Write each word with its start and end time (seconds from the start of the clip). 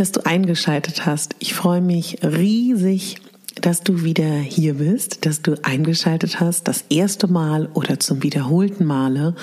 Dass 0.00 0.12
du 0.12 0.24
eingeschaltet 0.24 1.04
hast. 1.04 1.36
Ich 1.40 1.52
freue 1.52 1.82
mich 1.82 2.20
riesig, 2.22 3.16
dass 3.60 3.82
du 3.82 4.02
wieder 4.02 4.30
hier 4.32 4.74
bist, 4.74 5.26
dass 5.26 5.42
du 5.42 5.62
eingeschaltet 5.62 6.40
hast, 6.40 6.68
das 6.68 6.86
erste 6.88 7.28
Mal 7.28 7.68
oder 7.74 8.00
zum 8.00 8.22
wiederholten 8.22 8.86
Male. 8.86 9.34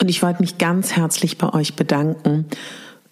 Und 0.00 0.08
ich 0.08 0.22
wollte 0.22 0.40
mich 0.40 0.56
ganz 0.56 0.96
herzlich 0.96 1.36
bei 1.36 1.52
euch 1.52 1.76
bedanken 1.76 2.46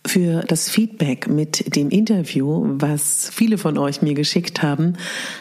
für 0.07 0.41
das 0.41 0.71
Feedback 0.71 1.29
mit 1.29 1.77
dem 1.77 1.91
Interview, 1.91 2.65
was 2.79 3.29
viele 3.31 3.59
von 3.59 3.77
euch 3.77 4.01
mir 4.01 4.15
geschickt 4.15 4.63
haben, 4.63 4.95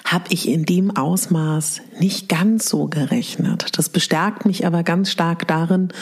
habe 0.03 0.25
ich 0.31 0.49
in 0.49 0.65
dem 0.65 0.97
Ausmaß 0.97 1.79
nicht 2.01 2.27
ganz 2.27 2.67
so 2.67 2.87
gerechnet. 2.87 3.77
Das 3.77 3.87
bestärkt 3.87 4.45
mich 4.45 4.65
aber 4.65 4.83
ganz 4.83 5.11
stark 5.11 5.47
darin, 5.47 5.93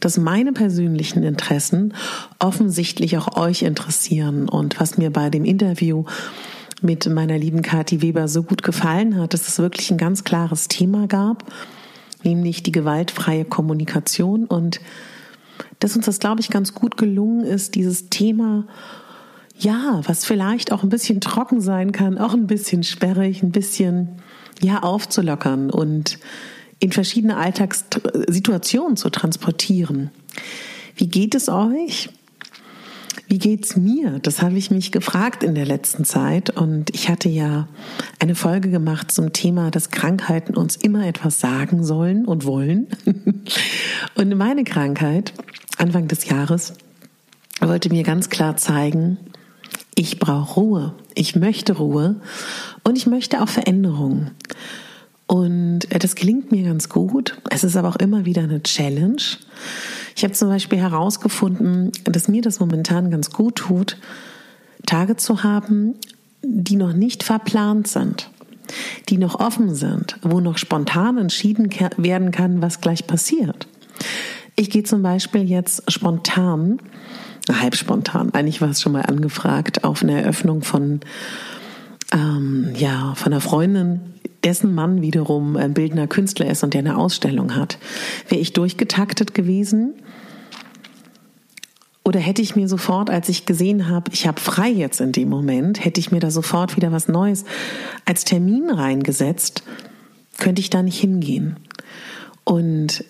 dass 0.00 0.18
meine 0.18 0.52
persönlichen 0.52 1.22
Interessen 1.22 1.94
offensichtlich 2.38 3.16
auch 3.16 3.36
euch 3.36 3.62
interessieren. 3.62 4.48
Und 4.48 4.78
was 4.80 4.98
mir 4.98 5.10
bei 5.10 5.30
dem 5.30 5.44
Interview 5.44 6.04
mit 6.82 7.08
meiner 7.08 7.38
lieben 7.38 7.62
Kathi 7.62 8.02
Weber 8.02 8.28
so 8.28 8.42
gut 8.42 8.62
gefallen 8.62 9.18
hat, 9.18 9.32
dass 9.32 9.48
es 9.48 9.58
wirklich 9.58 9.90
ein 9.90 9.98
ganz 9.98 10.24
klares 10.24 10.68
Thema 10.68 11.06
gab, 11.06 11.44
nämlich 12.22 12.62
die 12.62 12.72
gewaltfreie 12.72 13.44
Kommunikation 13.44 14.44
und 14.44 14.80
dass 15.80 15.96
uns 15.96 16.06
das, 16.06 16.18
glaube 16.18 16.40
ich, 16.40 16.50
ganz 16.50 16.74
gut 16.74 16.96
gelungen 16.96 17.44
ist, 17.44 17.74
dieses 17.74 18.08
Thema 18.10 18.66
ja, 19.58 20.02
was 20.04 20.24
vielleicht 20.24 20.72
auch 20.72 20.82
ein 20.82 20.90
bisschen 20.90 21.20
trocken 21.20 21.60
sein 21.60 21.92
kann, 21.92 22.18
auch 22.18 22.34
ein 22.34 22.46
bisschen 22.46 22.82
sperrig, 22.82 23.42
ein 23.42 23.52
bisschen 23.52 24.20
ja 24.60 24.82
aufzulockern 24.82 25.70
und 25.70 26.18
in 26.78 26.92
verschiedene 26.92 27.36
Alltagssituationen 27.36 28.96
zu 28.96 29.10
transportieren. 29.10 30.10
Wie 30.94 31.08
geht 31.08 31.34
es 31.34 31.48
euch? 31.48 32.10
Wie 33.28 33.38
geht's 33.38 33.76
mir? 33.76 34.20
Das 34.20 34.40
habe 34.40 34.56
ich 34.56 34.70
mich 34.70 34.92
gefragt 34.92 35.42
in 35.42 35.56
der 35.56 35.66
letzten 35.66 36.04
Zeit 36.04 36.50
und 36.50 36.94
ich 36.94 37.08
hatte 37.08 37.28
ja 37.28 37.66
eine 38.20 38.36
Folge 38.36 38.70
gemacht 38.70 39.10
zum 39.10 39.32
Thema, 39.32 39.70
dass 39.72 39.90
Krankheiten 39.90 40.56
uns 40.56 40.76
immer 40.76 41.06
etwas 41.06 41.40
sagen 41.40 41.82
sollen 41.84 42.24
und 42.24 42.44
wollen. 42.44 42.86
Und 44.14 44.34
meine 44.36 44.64
Krankheit 44.64 45.32
Anfang 45.76 46.08
des 46.08 46.26
Jahres 46.26 46.72
wollte 47.60 47.90
mir 47.90 48.02
ganz 48.02 48.30
klar 48.30 48.56
zeigen, 48.56 49.18
ich 49.94 50.18
brauche 50.18 50.60
Ruhe, 50.60 50.94
ich 51.14 51.36
möchte 51.36 51.74
Ruhe 51.74 52.20
und 52.82 52.96
ich 52.96 53.06
möchte 53.06 53.42
auch 53.42 53.48
Veränderungen. 53.48 54.30
Und 55.26 55.90
äh, 55.92 55.98
das 55.98 56.14
gelingt 56.14 56.52
mir 56.52 56.64
ganz 56.64 56.88
gut. 56.88 57.36
Es 57.50 57.64
ist 57.64 57.76
aber 57.76 57.88
auch 57.88 57.96
immer 57.96 58.24
wieder 58.24 58.42
eine 58.42 58.62
Challenge. 58.62 59.22
Ich 60.14 60.24
habe 60.24 60.34
zum 60.34 60.48
Beispiel 60.48 60.78
herausgefunden, 60.78 61.92
dass 62.04 62.28
mir 62.28 62.42
das 62.42 62.60
momentan 62.60 63.10
ganz 63.10 63.30
gut 63.30 63.56
tut, 63.56 63.96
Tage 64.86 65.16
zu 65.16 65.42
haben, 65.42 65.94
die 66.42 66.76
noch 66.76 66.92
nicht 66.92 67.24
verplant 67.24 67.88
sind, 67.88 68.30
die 69.08 69.18
noch 69.18 69.40
offen 69.40 69.74
sind, 69.74 70.16
wo 70.22 70.40
noch 70.40 70.58
spontan 70.58 71.18
entschieden 71.18 71.68
werden 71.96 72.30
kann, 72.30 72.62
was 72.62 72.80
gleich 72.80 73.06
passiert. 73.06 73.66
Ich 74.54 74.70
gehe 74.70 74.84
zum 74.84 75.02
Beispiel 75.02 75.42
jetzt 75.42 75.90
spontan, 75.90 76.78
halb 77.50 77.76
spontan, 77.76 78.32
eigentlich 78.32 78.60
war 78.60 78.70
es 78.70 78.80
schon 78.80 78.92
mal 78.92 79.02
angefragt, 79.02 79.84
auf 79.84 80.02
eine 80.02 80.22
Eröffnung 80.22 80.62
von 80.62 81.00
ähm, 82.12 82.72
ja 82.76 83.14
von 83.16 83.32
einer 83.32 83.40
Freundin 83.40 84.14
dessen 84.46 84.74
Mann 84.74 85.02
wiederum 85.02 85.56
ein 85.56 85.74
bildender 85.74 86.06
Künstler 86.06 86.46
ist 86.46 86.62
und 86.62 86.72
der 86.72 86.78
eine 86.78 86.96
Ausstellung 86.96 87.56
hat. 87.56 87.78
Wäre 88.28 88.40
ich 88.40 88.52
durchgetaktet 88.52 89.34
gewesen? 89.34 89.94
Oder 92.04 92.20
hätte 92.20 92.40
ich 92.40 92.54
mir 92.54 92.68
sofort, 92.68 93.10
als 93.10 93.28
ich 93.28 93.46
gesehen 93.46 93.88
habe, 93.88 94.12
ich 94.14 94.28
habe 94.28 94.40
frei 94.40 94.68
jetzt 94.68 95.00
in 95.00 95.10
dem 95.10 95.28
Moment, 95.28 95.84
hätte 95.84 95.98
ich 95.98 96.12
mir 96.12 96.20
da 96.20 96.30
sofort 96.30 96.76
wieder 96.76 96.92
was 96.92 97.08
Neues 97.08 97.44
als 98.04 98.24
Termin 98.24 98.70
reingesetzt, 98.70 99.64
könnte 100.38 100.60
ich 100.60 100.70
da 100.70 100.84
nicht 100.84 101.00
hingehen. 101.00 101.56
Und 102.44 103.04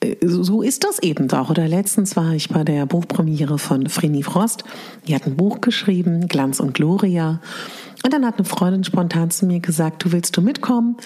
äh, 0.00 0.16
so 0.20 0.60
ist 0.60 0.84
das 0.84 0.98
eben 0.98 1.30
auch. 1.32 1.48
Oder 1.48 1.66
letztens 1.66 2.14
war 2.16 2.34
ich 2.34 2.50
bei 2.50 2.64
der 2.64 2.84
Buchpremiere 2.84 3.58
von 3.58 3.88
Vreni 3.88 4.22
Frost. 4.22 4.64
Die 5.08 5.14
hat 5.14 5.26
ein 5.26 5.36
Buch 5.36 5.62
geschrieben, 5.62 6.28
Glanz 6.28 6.60
und 6.60 6.74
Gloria. 6.74 7.40
Und 8.02 8.12
dann 8.12 8.26
hat 8.26 8.38
eine 8.38 8.44
Freundin 8.44 8.84
spontan 8.84 9.30
zu 9.30 9.46
mir 9.46 9.60
gesagt, 9.60 10.04
du 10.04 10.12
willst 10.12 10.36
du 10.36 10.42
mitkommen? 10.42 10.96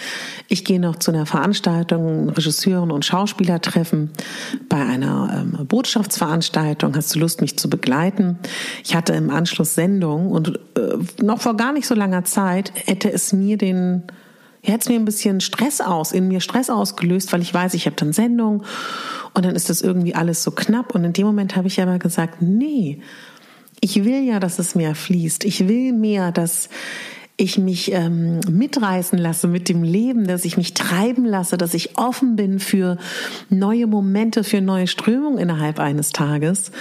Ich 0.49 0.65
gehe 0.65 0.81
noch 0.81 0.97
zu 0.97 1.11
einer 1.11 1.27
Veranstaltung, 1.27 2.31
Regisseuren 2.31 2.91
und 2.91 3.05
Schauspieler 3.05 3.61
treffen 3.61 4.11
bei 4.69 4.79
einer 4.79 5.43
ähm, 5.43 5.67
Botschaftsveranstaltung. 5.67 6.97
Hast 6.97 7.15
du 7.15 7.19
Lust, 7.19 7.41
mich 7.41 7.59
zu 7.59 7.69
begleiten? 7.69 8.39
Ich 8.83 8.95
hatte 8.95 9.12
im 9.12 9.31
Anschluss 9.31 9.75
Sendung 9.75 10.31
und 10.31 10.59
äh, 10.77 11.23
noch 11.23 11.41
vor 11.41 11.56
gar 11.56 11.73
nicht 11.73 11.87
so 11.87 11.95
langer 11.95 12.25
Zeit 12.25 12.73
hätte 12.75 13.12
es 13.12 13.33
mir 13.33 13.59
den 13.59 14.05
hätte 14.67 14.81
es 14.81 14.89
mir 14.89 14.97
ein 14.97 15.05
bisschen 15.05 15.41
Stress 15.41 15.81
aus, 15.81 16.12
in 16.12 16.29
mir 16.29 16.41
Stress 16.41 16.71
ausgelöst, 16.71 17.33
weil 17.33 17.41
ich 17.41 17.55
weiß, 17.55 17.75
ich 17.75 17.87
habe 17.87 17.97
dann 17.97 18.12
Sendung 18.12 18.65
und 19.33 19.45
dann 19.45 19.55
ist 19.55 19.71
das 19.71 19.81
irgendwie 19.81 20.15
alles 20.15 20.43
so 20.43 20.51
knapp. 20.51 20.95
Und 20.95 21.05
in 21.05 21.12
dem 21.12 21.27
Moment 21.27 21.56
habe 21.56 21.69
ich 21.69 21.81
aber 21.81 21.99
gesagt, 21.99 22.43
nee, 22.43 23.00
ich 23.81 24.05
will 24.05 24.25
ja, 24.25 24.40
dass 24.40 24.58
es 24.58 24.75
mehr 24.75 24.94
fließt. 24.94 25.44
Ich 25.44 25.69
will 25.69 25.93
mehr, 25.93 26.32
dass 26.32 26.69
ich 27.37 27.58
mich 27.58 27.93
ähm, 27.93 28.40
mitreißen 28.50 29.19
lasse 29.19 29.46
mit 29.46 29.69
dem 29.69 29.82
Leben, 29.82 30.26
dass 30.26 30.46
ich 30.46 30.56
mich 30.56 30.73
treiben 30.73 31.26
lasse, 31.26 31.58
dass 31.58 31.75
ich 31.75 31.99
offen 31.99 32.34
bin 32.34 32.61
für 32.61 32.96
neue 33.50 33.87
Momente, 33.87 34.43
für 34.43 34.62
neue 34.62 34.87
Strömungen 34.87 35.38
innerhalb 35.38 35.78
eines 35.78 36.12
Tages. 36.12 36.73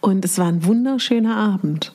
Und 0.00 0.24
es 0.24 0.38
war 0.38 0.46
ein 0.46 0.64
wunderschöner 0.64 1.36
Abend. 1.36 1.92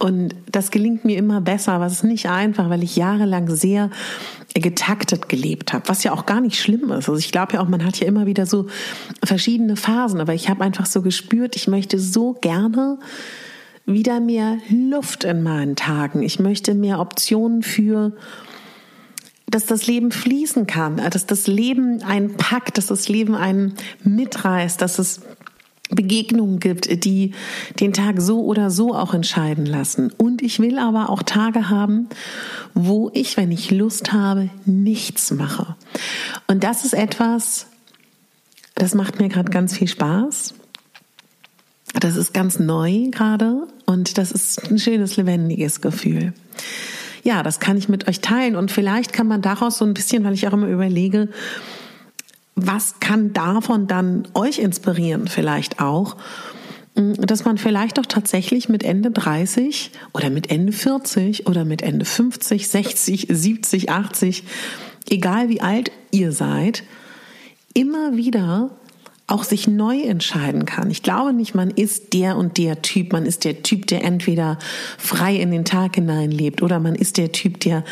Und 0.00 0.34
das 0.50 0.70
gelingt 0.70 1.04
mir 1.04 1.16
immer 1.16 1.40
besser, 1.40 1.80
es 1.82 1.94
ist 1.94 2.04
nicht 2.04 2.28
einfach, 2.28 2.70
weil 2.70 2.84
ich 2.84 2.96
jahrelang 2.96 3.50
sehr 3.50 3.90
getaktet 4.54 5.28
gelebt 5.28 5.72
habe, 5.72 5.88
was 5.88 6.04
ja 6.04 6.12
auch 6.12 6.24
gar 6.24 6.40
nicht 6.40 6.60
schlimm 6.60 6.84
ist. 6.92 7.08
Also 7.08 7.16
ich 7.16 7.32
glaube 7.32 7.54
ja 7.54 7.60
auch, 7.60 7.68
man 7.68 7.84
hat 7.84 7.98
ja 7.98 8.06
immer 8.06 8.26
wieder 8.26 8.46
so 8.46 8.66
verschiedene 9.24 9.76
Phasen, 9.76 10.20
aber 10.20 10.34
ich 10.34 10.48
habe 10.48 10.62
einfach 10.62 10.86
so 10.86 11.02
gespürt, 11.02 11.56
ich 11.56 11.66
möchte 11.66 11.98
so 11.98 12.34
gerne 12.34 12.98
wieder 13.88 14.20
mehr 14.20 14.58
Luft 14.68 15.24
in 15.24 15.42
meinen 15.42 15.74
Tagen. 15.74 16.22
Ich 16.22 16.38
möchte 16.38 16.74
mehr 16.74 17.00
Optionen 17.00 17.62
für, 17.62 18.12
dass 19.46 19.66
das 19.66 19.86
Leben 19.86 20.12
fließen 20.12 20.66
kann, 20.66 20.98
dass 20.98 21.26
das 21.26 21.46
Leben 21.46 22.02
einen 22.02 22.36
packt, 22.36 22.78
dass 22.78 22.86
das 22.86 23.08
Leben 23.08 23.34
einen 23.34 23.74
mitreißt, 24.04 24.80
dass 24.80 24.98
es 24.98 25.22
Begegnungen 25.90 26.60
gibt, 26.60 27.04
die 27.04 27.32
den 27.80 27.94
Tag 27.94 28.20
so 28.20 28.44
oder 28.44 28.70
so 28.70 28.94
auch 28.94 29.14
entscheiden 29.14 29.64
lassen. 29.64 30.12
Und 30.18 30.42
ich 30.42 30.60
will 30.60 30.78
aber 30.78 31.08
auch 31.08 31.22
Tage 31.22 31.70
haben, 31.70 32.10
wo 32.74 33.10
ich, 33.14 33.38
wenn 33.38 33.50
ich 33.50 33.70
Lust 33.70 34.12
habe, 34.12 34.50
nichts 34.66 35.30
mache. 35.30 35.76
Und 36.46 36.62
das 36.62 36.84
ist 36.84 36.92
etwas, 36.92 37.66
Das 38.78 38.94
macht 38.94 39.18
mir 39.18 39.28
gerade 39.28 39.50
ganz 39.50 39.76
viel 39.76 39.88
Spaß. 39.88 40.54
Das 42.00 42.16
ist 42.16 42.32
ganz 42.32 42.58
neu 42.58 43.08
gerade 43.10 43.66
und 43.86 44.18
das 44.18 44.32
ist 44.32 44.70
ein 44.70 44.78
schönes, 44.78 45.16
lebendiges 45.16 45.80
Gefühl. 45.80 46.32
Ja, 47.24 47.42
das 47.42 47.60
kann 47.60 47.76
ich 47.76 47.88
mit 47.88 48.08
euch 48.08 48.20
teilen 48.20 48.56
und 48.56 48.70
vielleicht 48.70 49.12
kann 49.12 49.26
man 49.26 49.42
daraus 49.42 49.78
so 49.78 49.84
ein 49.84 49.94
bisschen, 49.94 50.24
weil 50.24 50.34
ich 50.34 50.46
auch 50.46 50.52
immer 50.52 50.68
überlege, 50.68 51.28
was 52.54 53.00
kann 53.00 53.32
davon 53.32 53.86
dann 53.86 54.26
euch 54.34 54.58
inspirieren, 54.58 55.28
vielleicht 55.28 55.80
auch, 55.80 56.16
dass 56.94 57.44
man 57.44 57.58
vielleicht 57.58 57.98
doch 57.98 58.06
tatsächlich 58.06 58.68
mit 58.68 58.82
Ende 58.82 59.10
30 59.10 59.92
oder 60.12 60.30
mit 60.30 60.50
Ende 60.50 60.72
40 60.72 61.46
oder 61.46 61.64
mit 61.64 61.82
Ende 61.82 62.04
50, 62.04 62.68
60, 62.68 63.28
70, 63.30 63.90
80, 63.90 64.44
egal 65.08 65.48
wie 65.48 65.60
alt 65.60 65.92
ihr 66.10 66.32
seid, 66.32 66.82
immer 67.74 68.16
wieder 68.16 68.70
auch 69.28 69.44
sich 69.44 69.68
neu 69.68 70.00
entscheiden 70.00 70.64
kann. 70.64 70.90
Ich 70.90 71.02
glaube 71.02 71.34
nicht, 71.34 71.54
man 71.54 71.70
ist 71.70 72.14
der 72.14 72.36
und 72.36 72.56
der 72.56 72.80
Typ. 72.82 73.12
Man 73.12 73.26
ist 73.26 73.44
der 73.44 73.62
Typ, 73.62 73.86
der 73.86 74.02
entweder 74.02 74.58
frei 74.96 75.36
in 75.36 75.50
den 75.50 75.66
Tag 75.66 75.96
hinein 75.96 76.30
lebt 76.30 76.62
oder 76.62 76.80
man 76.80 76.94
ist 76.94 77.18
der 77.18 77.30
Typ, 77.30 77.60
der 77.60 77.84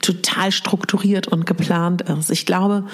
total 0.00 0.52
strukturiert 0.52 1.26
und 1.26 1.46
geplant 1.46 2.02
ist. 2.02 2.30
Ich 2.30 2.46
glaube, 2.46 2.84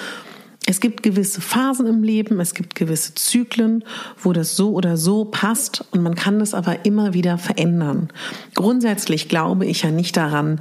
es 0.70 0.78
gibt 0.80 1.02
gewisse 1.02 1.40
Phasen 1.40 1.88
im 1.88 2.04
Leben, 2.04 2.38
es 2.38 2.54
gibt 2.54 2.76
gewisse 2.76 3.12
Zyklen, 3.16 3.82
wo 4.22 4.32
das 4.32 4.54
so 4.54 4.72
oder 4.72 4.96
so 4.96 5.24
passt 5.24 5.84
und 5.90 6.00
man 6.00 6.14
kann 6.14 6.38
das 6.38 6.54
aber 6.54 6.84
immer 6.84 7.12
wieder 7.12 7.38
verändern. 7.38 8.08
Grundsätzlich 8.54 9.28
glaube 9.28 9.66
ich 9.66 9.82
ja 9.82 9.90
nicht 9.90 10.16
daran, 10.16 10.60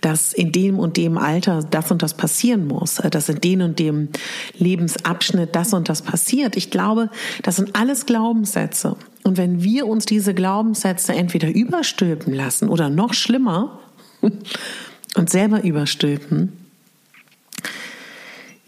dass 0.00 0.32
in 0.32 0.52
dem 0.52 0.78
und 0.78 0.96
dem 0.96 1.18
Alter 1.18 1.64
das 1.68 1.90
und 1.90 2.04
das 2.04 2.14
passieren 2.14 2.68
muss, 2.68 3.00
äh, 3.00 3.10
dass 3.10 3.28
in 3.28 3.40
dem 3.40 3.60
und 3.62 3.80
dem 3.80 4.10
Lebensabschnitt 4.56 5.56
das 5.56 5.74
und 5.74 5.88
das 5.88 6.02
passiert. 6.02 6.56
Ich 6.56 6.70
glaube, 6.70 7.10
das 7.42 7.56
sind 7.56 7.74
alles 7.74 8.06
Glaubenssätze. 8.06 8.94
Und 9.24 9.38
wenn 9.38 9.64
wir 9.64 9.88
uns 9.88 10.06
diese 10.06 10.34
Glaubenssätze 10.34 11.14
entweder 11.14 11.52
überstülpen 11.52 12.32
lassen 12.32 12.68
oder 12.68 12.90
noch 12.90 13.12
schlimmer 13.12 13.80
und 15.16 15.28
selber 15.28 15.64
überstülpen, 15.64 16.67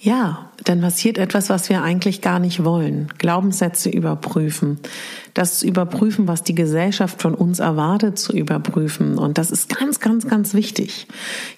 ja, 0.02 0.50
dann 0.64 0.81
passiert 0.81 1.19
etwas, 1.19 1.50
was 1.50 1.69
wir 1.69 1.82
eigentlich 1.82 2.23
gar 2.23 2.38
nicht 2.38 2.64
wollen. 2.64 3.08
Glaubenssätze 3.19 3.91
überprüfen. 3.91 4.81
Das 5.35 5.58
zu 5.58 5.67
überprüfen, 5.67 6.26
was 6.26 6.43
die 6.43 6.55
Gesellschaft 6.55 7.20
von 7.20 7.35
uns 7.35 7.58
erwartet, 7.58 8.19
zu 8.19 8.32
überprüfen. 8.32 9.19
Und 9.19 9.37
das 9.37 9.50
ist 9.50 9.69
ganz, 9.69 10.00
ganz, 10.00 10.26
ganz 10.26 10.55
wichtig. 10.55 11.06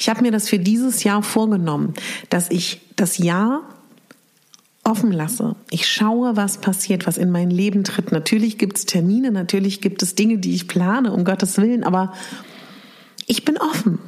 Ich 0.01 0.09
habe 0.09 0.23
mir 0.23 0.33
das 0.33 0.49
für 0.49 0.59
dieses 0.59 1.05
Jahr 1.05 1.23
vorgenommen, 1.23 1.95
dass 2.31 2.51
ich 2.51 2.81
das 2.97 3.17
Jahr 3.19 3.61
offen 4.83 5.13
lasse. 5.13 5.55
Ich 5.71 5.87
schaue, 5.87 6.37
was 6.37 6.59
passiert, 6.59 7.07
was 7.07 7.19
in 7.19 7.31
mein 7.31 7.51
Leben 7.51 7.85
tritt. 7.85 8.11
Natürlich 8.11 8.59
gibt 8.59 8.77
es 8.77 8.87
Termine, 8.87 9.31
natürlich 9.31 9.81
gibt 9.81 10.03
es 10.03 10.17
Dinge, 10.17 10.39
die 10.39 10.57
ich 10.57 10.67
plane, 10.67 11.13
um 11.13 11.25
Gottes 11.25 11.59
Willen, 11.59 11.85
aber 11.85 12.13
ich 13.27 13.45
bin 13.45 13.57
offen. 13.57 14.01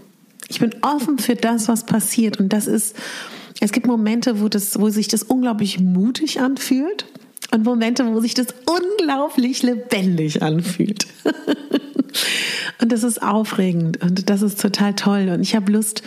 Ich 0.48 0.58
bin 0.58 0.74
offen 0.82 1.18
für 1.18 1.36
das, 1.36 1.68
was 1.68 1.86
passiert. 1.86 2.40
Und 2.40 2.52
das 2.52 2.66
ist 2.66 2.96
es 3.64 3.72
gibt 3.72 3.86
Momente, 3.86 4.42
wo, 4.42 4.50
das, 4.50 4.78
wo 4.78 4.90
sich 4.90 5.08
das 5.08 5.22
unglaublich 5.22 5.80
mutig 5.80 6.38
anfühlt 6.38 7.06
und 7.50 7.64
Momente, 7.64 8.04
wo 8.04 8.20
sich 8.20 8.34
das 8.34 8.48
unglaublich 8.66 9.62
lebendig 9.62 10.42
anfühlt. 10.42 11.06
und 12.82 12.92
das 12.92 13.02
ist 13.04 13.22
aufregend 13.22 14.02
und 14.02 14.28
das 14.28 14.42
ist 14.42 14.60
total 14.60 14.92
toll. 14.92 15.30
Und 15.30 15.40
ich 15.40 15.56
habe 15.56 15.72
Lust, 15.72 16.02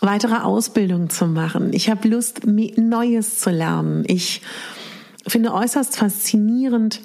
weitere 0.00 0.36
Ausbildungen 0.36 1.10
zu 1.10 1.26
machen. 1.26 1.72
Ich 1.72 1.90
habe 1.90 2.06
Lust, 2.06 2.46
Neues 2.46 3.40
zu 3.40 3.50
lernen. 3.50 4.04
Ich 4.06 4.42
finde 5.26 5.52
äußerst 5.52 5.96
faszinierend, 5.96 7.00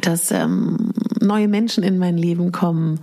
dass 0.00 0.30
ähm, 0.30 0.92
neue 1.20 1.48
Menschen 1.48 1.84
in 1.84 1.98
mein 1.98 2.16
Leben 2.16 2.50
kommen, 2.50 3.00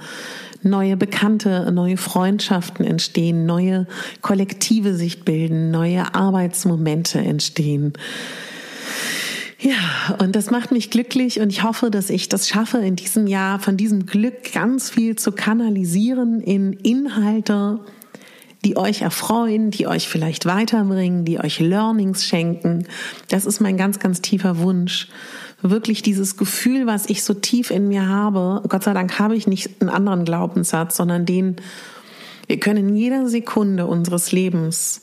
neue 0.63 0.98
Bekannte, 0.98 1.71
neue 1.71 1.98
Freundschaften 1.98 2.86
entstehen, 2.86 3.45
neue 3.45 3.88
Kollektive 4.21 4.95
sich 4.95 5.24
bilden, 5.24 5.71
neue 5.71 6.13
Arbeitsmomente 6.15 7.19
entstehen. 7.19 7.94
Ja, 9.60 10.18
und 10.19 10.36
das 10.36 10.51
macht 10.51 10.74
mich 10.74 10.89
glücklich 10.89 11.39
und 11.39 11.50
ich 11.50 11.63
hoffe, 11.63 11.89
dass 11.89 12.10
ich 12.10 12.27
das 12.27 12.50
schaffe, 12.50 12.80
in 12.80 12.98
diesem 12.98 13.27
Jahr 13.27 13.60
von 13.60 13.77
diesem 13.77 14.06
Glück 14.06 14.51
ganz 14.51 14.89
viel 14.89 15.15
zu 15.15 15.31
kanalisieren 15.31 16.42
in 16.42 16.74
Inhalte, 16.74 17.80
die 18.65 18.75
euch 18.75 19.01
erfreuen, 19.01 19.71
die 19.71 19.88
euch 19.88 20.10
vielleicht 20.10 20.45
weiterbringen, 20.45 21.24
die 21.24 21.39
euch 21.39 21.62
Learnings 21.62 22.25
schenken. 22.25 22.88
Das 23.30 23.45
ist 23.45 23.62
mein 23.62 23.77
ganz, 23.77 24.00
ganz 24.00 24.21
tiefer 24.21 24.60
Wunsch 24.60 25.07
wirklich 25.63 26.01
dieses 26.01 26.38
Gefühl, 26.38 26.86
was 26.86 27.10
ich 27.10 27.24
so 27.24 27.33
tief 27.33 27.71
in 27.71 27.88
mir 27.88 28.07
habe, 28.07 28.62
Gott 28.68 28.83
sei 28.83 28.94
Dank 28.94 29.18
habe 29.18 29.36
ich 29.36 29.48
nicht 29.48 29.81
einen 29.81 29.89
anderen 29.89 30.25
Glaubenssatz, 30.25 30.98
sondern 30.98 31.25
den, 31.25 31.56
wir 32.48 32.60
können 32.60 32.89
in 32.89 32.95
jeder 32.95 33.27
Sekunde 33.27 33.88
unseres 33.88 34.31
Lebens 34.31 35.01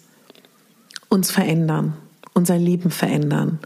uns 1.08 1.30
verändern, 1.30 1.94
unser 2.34 2.58
Leben 2.58 2.90
verändern, 2.90 3.58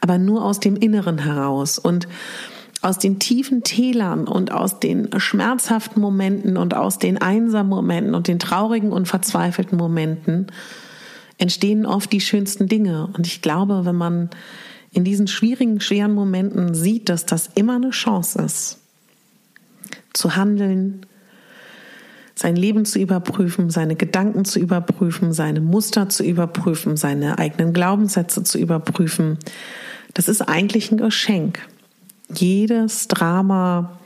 aber 0.00 0.18
nur 0.18 0.44
aus 0.44 0.58
dem 0.58 0.76
Inneren 0.76 1.18
heraus 1.18 1.78
und 1.78 2.08
aus 2.80 2.98
den 2.98 3.18
tiefen 3.18 3.62
Tälern 3.62 4.28
und 4.28 4.52
aus 4.52 4.80
den 4.80 5.08
schmerzhaften 5.18 6.00
Momenten 6.00 6.56
und 6.56 6.74
aus 6.74 6.98
den 6.98 7.18
einsamen 7.18 7.68
Momenten 7.68 8.14
und 8.14 8.28
den 8.28 8.38
traurigen 8.38 8.92
und 8.92 9.08
verzweifelten 9.08 9.76
Momenten 9.76 10.46
entstehen 11.38 11.86
oft 11.86 12.12
die 12.12 12.20
schönsten 12.20 12.68
Dinge. 12.68 13.08
Und 13.16 13.26
ich 13.26 13.42
glaube, 13.42 13.84
wenn 13.84 13.96
man 13.96 14.30
in 14.92 15.04
diesen 15.04 15.26
schwierigen, 15.26 15.80
schweren 15.80 16.14
Momenten 16.14 16.74
sieht, 16.74 17.08
dass 17.08 17.26
das 17.26 17.50
immer 17.54 17.76
eine 17.76 17.90
Chance 17.90 18.42
ist, 18.42 18.78
zu 20.12 20.36
handeln, 20.36 21.06
sein 22.34 22.56
Leben 22.56 22.84
zu 22.84 22.98
überprüfen, 23.00 23.68
seine 23.68 23.96
Gedanken 23.96 24.44
zu 24.44 24.60
überprüfen, 24.60 25.32
seine 25.32 25.60
Muster 25.60 26.08
zu 26.08 26.22
überprüfen, 26.22 26.96
seine 26.96 27.38
eigenen 27.38 27.72
Glaubenssätze 27.72 28.44
zu 28.44 28.58
überprüfen. 28.58 29.38
Das 30.14 30.28
ist 30.28 30.42
eigentlich 30.42 30.92
ein 30.92 30.98
Geschenk. 30.98 31.58
Jedes 32.32 33.08
Drama, 33.08 33.98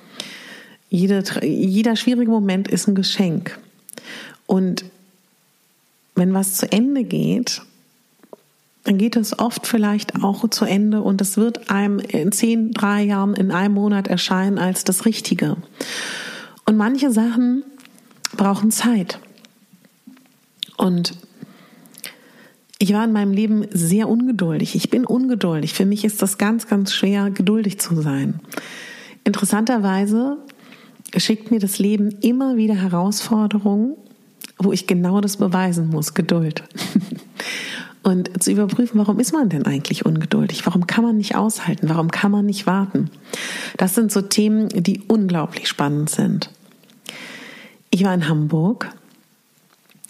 jede, 0.89 1.23
jeder 1.43 1.95
schwierige 1.97 2.31
Moment 2.31 2.69
ist 2.69 2.89
ein 2.89 2.95
Geschenk. 2.95 3.59
Und 4.47 4.85
wenn 6.15 6.33
was 6.33 6.57
zu 6.57 6.71
Ende 6.71 7.05
geht, 7.05 7.63
dann 8.85 8.99
geht 8.99 9.17
es 9.17 9.39
oft 9.39 9.67
vielleicht 9.67 10.23
auch 10.23 10.49
zu 10.51 10.65
Ende 10.65 11.03
und 11.03 11.21
es 11.21 11.37
wird 11.37 11.71
einem 11.71 11.99
in 12.01 12.33
zehn, 12.33 12.73
drei 12.73 13.03
Jahren, 13.03 13.35
in 13.35 13.53
einem 13.53 13.75
Monat 13.75 14.09
erscheinen 14.09 14.59
als 14.59 14.85
das 14.85 15.05
Richtige. 15.05 15.57
Und 16.67 16.77
manche 16.77 17.11
Sachen 17.11 17.65
brauchen 18.37 18.71
Zeit. 18.71 19.19
Und 20.77 21.15
ich 22.79 22.93
war 22.93 23.05
in 23.05 23.13
meinem 23.13 23.33
Leben 23.33 23.67
sehr 23.71 24.09
ungeduldig. 24.09 24.75
Ich 24.75 24.91
bin 24.91 25.07
ungeduldig. 25.07 25.75
Für 25.75 25.87
mich 25.87 26.05
ist 26.05 26.21
das 26.21 26.39
ganz, 26.39 26.67
ganz 26.67 26.93
schwer, 26.93 27.31
geduldig 27.31 27.79
zu 27.79 28.01
sein. 28.03 28.41
Interessanterweise 29.23 30.39
schickt 31.17 31.53
mir 31.53 31.61
das 31.61 31.79
Leben 31.79 32.11
immer 32.21 32.57
wieder 32.57 32.75
Herausforderungen, 32.75 33.95
wo 34.59 34.73
ich 34.73 34.89
genau 34.89 35.21
das 35.21 35.37
beweisen 35.37 35.91
muss, 35.91 36.15
Geduld. 36.15 36.65
und 38.03 38.43
zu 38.43 38.51
überprüfen, 38.51 38.99
warum 38.99 39.21
ist 39.21 39.33
man 39.33 39.49
denn 39.49 39.65
eigentlich 39.65 40.05
ungeduldig? 40.05 40.67
Warum 40.67 40.87
kann 40.87 41.05
man 41.05 41.17
nicht 41.17 41.37
aushalten? 41.37 41.89
Warum 41.89 42.11
kann 42.11 42.33
man 42.33 42.47
nicht 42.47 42.67
warten? 42.67 43.11
Das 43.77 43.95
sind 43.95 44.11
so 44.11 44.23
Themen, 44.23 44.69
die 44.69 45.03
unglaublich 45.07 45.69
spannend 45.69 46.11
sind. 46.11 46.51
Ich 47.91 48.05
war 48.05 48.15
in 48.15 48.29
Hamburg. 48.29 48.91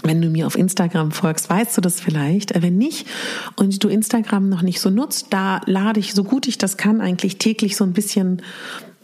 Wenn 0.05 0.21
du 0.21 0.29
mir 0.31 0.49
auf 0.49 0.59
Instagram 0.59 1.13
folgst, 1.13 1.49
weißt 1.49 1.77
du 1.77 1.81
das 1.81 2.01
vielleicht. 2.01 2.61
Wenn 2.61 2.77
nicht 2.77 3.07
und 3.55 3.85
du 3.85 3.89
Instagram 3.89 4.49
noch 4.49 4.63
nicht 4.63 4.81
so 4.81 4.91
nutzt, 4.91 5.29
da 5.31 5.61
lade 5.67 6.01
ich 6.01 6.13
so 6.13 6.25
gut 6.25 6.49
ich 6.49 6.59
das 6.59 6.77
kann 6.77 7.01
eigentlich 7.01 7.39
täglich 7.39 7.77
so 7.77 7.85
ein 7.85 7.93
bisschen 7.93 8.43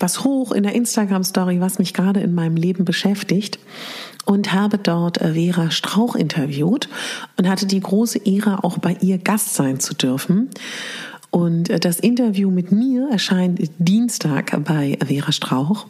was 0.00 0.24
hoch 0.24 0.52
in 0.52 0.64
der 0.64 0.74
Instagram 0.74 1.22
Story, 1.22 1.60
was 1.60 1.78
mich 1.78 1.94
gerade 1.94 2.20
in 2.20 2.34
meinem 2.34 2.56
Leben 2.56 2.84
beschäftigt 2.84 3.58
und 4.28 4.52
habe 4.52 4.76
dort 4.76 5.22
äh, 5.22 5.32
Vera 5.32 5.70
Strauch 5.70 6.14
interviewt 6.14 6.90
und 7.38 7.48
hatte 7.48 7.64
die 7.64 7.80
große 7.80 8.18
Ehre, 8.26 8.62
auch 8.62 8.76
bei 8.76 8.94
ihr 9.00 9.16
Gast 9.16 9.54
sein 9.54 9.80
zu 9.80 9.94
dürfen. 9.94 10.50
Und 11.30 11.70
äh, 11.70 11.80
das 11.80 11.98
Interview 11.98 12.50
mit 12.50 12.70
mir 12.70 13.08
erscheint 13.10 13.58
Dienstag 13.78 14.62
bei 14.64 14.98
Vera 15.02 15.32
Strauch 15.32 15.86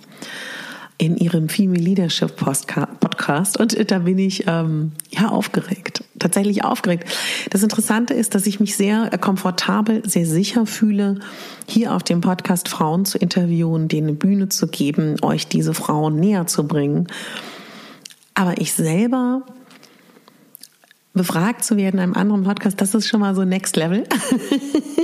in 0.98 1.16
ihrem 1.16 1.48
Female 1.48 1.80
Leadership 1.80 2.36
Podcast 2.36 3.58
und 3.58 3.74
äh, 3.74 3.84
da 3.84 3.98
bin 3.98 4.18
ich 4.20 4.44
ähm, 4.46 4.92
ja 5.10 5.30
aufgeregt, 5.30 6.04
tatsächlich 6.20 6.62
aufgeregt. 6.62 7.08
Das 7.50 7.64
Interessante 7.64 8.14
ist, 8.14 8.36
dass 8.36 8.46
ich 8.46 8.60
mich 8.60 8.76
sehr 8.76 9.10
komfortabel, 9.18 10.08
sehr 10.08 10.26
sicher 10.26 10.64
fühle, 10.64 11.18
hier 11.66 11.92
auf 11.92 12.04
dem 12.04 12.20
Podcast 12.20 12.68
Frauen 12.68 13.04
zu 13.04 13.18
interviewen, 13.18 13.88
denen 13.88 14.08
eine 14.08 14.16
Bühne 14.16 14.48
zu 14.48 14.68
geben, 14.68 15.16
euch 15.22 15.48
diese 15.48 15.74
Frauen 15.74 16.20
näher 16.20 16.46
zu 16.46 16.68
bringen 16.68 17.08
aber 18.38 18.60
ich 18.60 18.72
selber 18.72 19.42
befragt 21.12 21.64
zu 21.64 21.76
werden 21.76 21.96
in 21.96 22.04
einem 22.04 22.14
anderen 22.14 22.44
Podcast, 22.44 22.80
das 22.80 22.94
ist 22.94 23.08
schon 23.08 23.18
mal 23.18 23.34
so 23.34 23.44
Next 23.44 23.74
Level. 23.74 24.04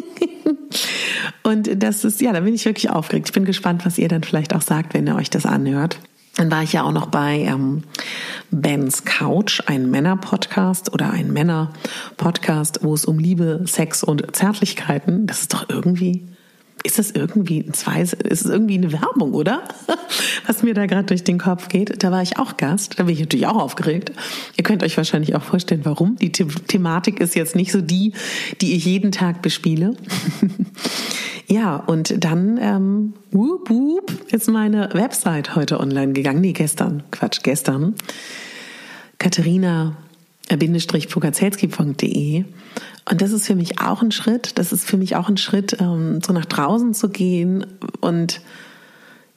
und 1.43 1.83
das 1.83 2.05
ist, 2.05 2.21
ja, 2.21 2.33
da 2.33 2.41
bin 2.41 2.55
ich 2.55 2.65
wirklich 2.65 2.91
aufgeregt. 2.91 3.27
Ich 3.27 3.33
bin 3.33 3.45
gespannt, 3.45 3.85
was 3.85 3.99
ihr 3.99 4.07
dann 4.07 4.23
vielleicht 4.23 4.55
auch 4.55 4.63
sagt, 4.63 4.95
wenn 4.95 5.09
ihr 5.09 5.17
euch 5.17 5.31
das 5.31 5.47
anhört. 5.47 5.99
Dann 6.37 6.49
war 6.49 6.63
ich 6.63 6.75
ja 6.75 6.85
auch 6.85 6.93
noch 6.93 7.07
bei 7.07 7.41
ähm, 7.41 7.83
Ben's 8.53 9.05
Couch, 9.05 9.63
ein 9.67 9.91
Männer-Podcast 9.91 10.93
oder 10.93 11.11
ein 11.11 11.33
Männer-Podcast, 11.33 12.81
wo 12.83 12.95
es 12.95 13.05
um 13.05 13.19
Liebe, 13.19 13.63
Sex 13.67 14.05
und 14.05 14.37
Zärtlichkeiten. 14.37 15.27
Das 15.27 15.41
ist 15.41 15.55
doch 15.55 15.69
irgendwie 15.69 16.29
ist 16.85 16.99
das 16.99 17.11
irgendwie 17.11 17.61
ein 17.61 17.73
zwei, 17.73 18.03
ist 18.03 18.15
es 18.23 18.45
irgendwie 18.45 18.75
eine 18.75 18.93
Werbung, 18.93 19.33
oder? 19.33 19.65
Was 20.47 20.63
mir 20.63 20.75
da 20.75 20.85
gerade 20.85 21.07
durch 21.07 21.25
den 21.25 21.39
Kopf 21.39 21.69
geht. 21.69 22.03
Da 22.03 22.13
war 22.13 22.23
ich 22.23 22.39
auch 22.39 22.59
Gast, 22.59 22.99
da 22.99 23.05
bin 23.05 23.15
ich 23.15 23.21
natürlich 23.21 23.47
auch 23.47 23.57
aufgeregt. 23.57 24.13
Ihr 24.57 24.65
könnt 24.65 24.83
euch 24.83 24.97
wahrscheinlich 24.99 25.35
auch 25.35 25.43
vorstellen, 25.43 25.81
warum. 25.85 26.17
Die 26.17 26.31
The 26.37 26.45
Thematik 26.45 27.21
ist 27.21 27.35
jetzt 27.35 27.57
nicht 27.57 27.73
so 27.73 27.81
die, 27.81 28.13
die 28.61 28.75
ich 28.77 28.85
jeden 28.85 29.13
Tag 29.13 29.41
bespiele. 29.41 29.97
ja, 31.47 31.77
und 31.77 32.23
dann 32.23 32.59
ähm, 32.61 33.15
whoop, 33.31 33.71
whoop, 33.71 34.13
ist 34.31 34.49
meine 34.51 34.91
Website 34.93 35.57
heute 35.57 35.81
online 35.81 36.13
gegangen. 36.13 36.43
Nee, 36.43 36.53
gestern. 36.53 37.03
Quatsch, 37.11 37.41
gestern. 37.43 37.95
Katharina 39.19 39.97
bindestrich-pogazelski.de 40.51 42.45
und 43.09 43.21
das 43.21 43.33
ist 43.33 43.47
für 43.47 43.55
mich 43.55 43.81
auch 43.81 44.03
ein 44.03 44.13
Schritt. 44.13 44.59
Das 44.59 44.73
ist 44.73 44.85
für 44.85 44.97
mich 44.97 45.17
auch 45.17 45.29
ein 45.29 45.37
Schritt, 45.37 45.77
ähm, 45.81 46.21
so 46.23 46.33
nach 46.33 46.47
draußen 46.47 46.95
zu 46.95 47.11
gehen 47.11 47.67
und 48.01 48.41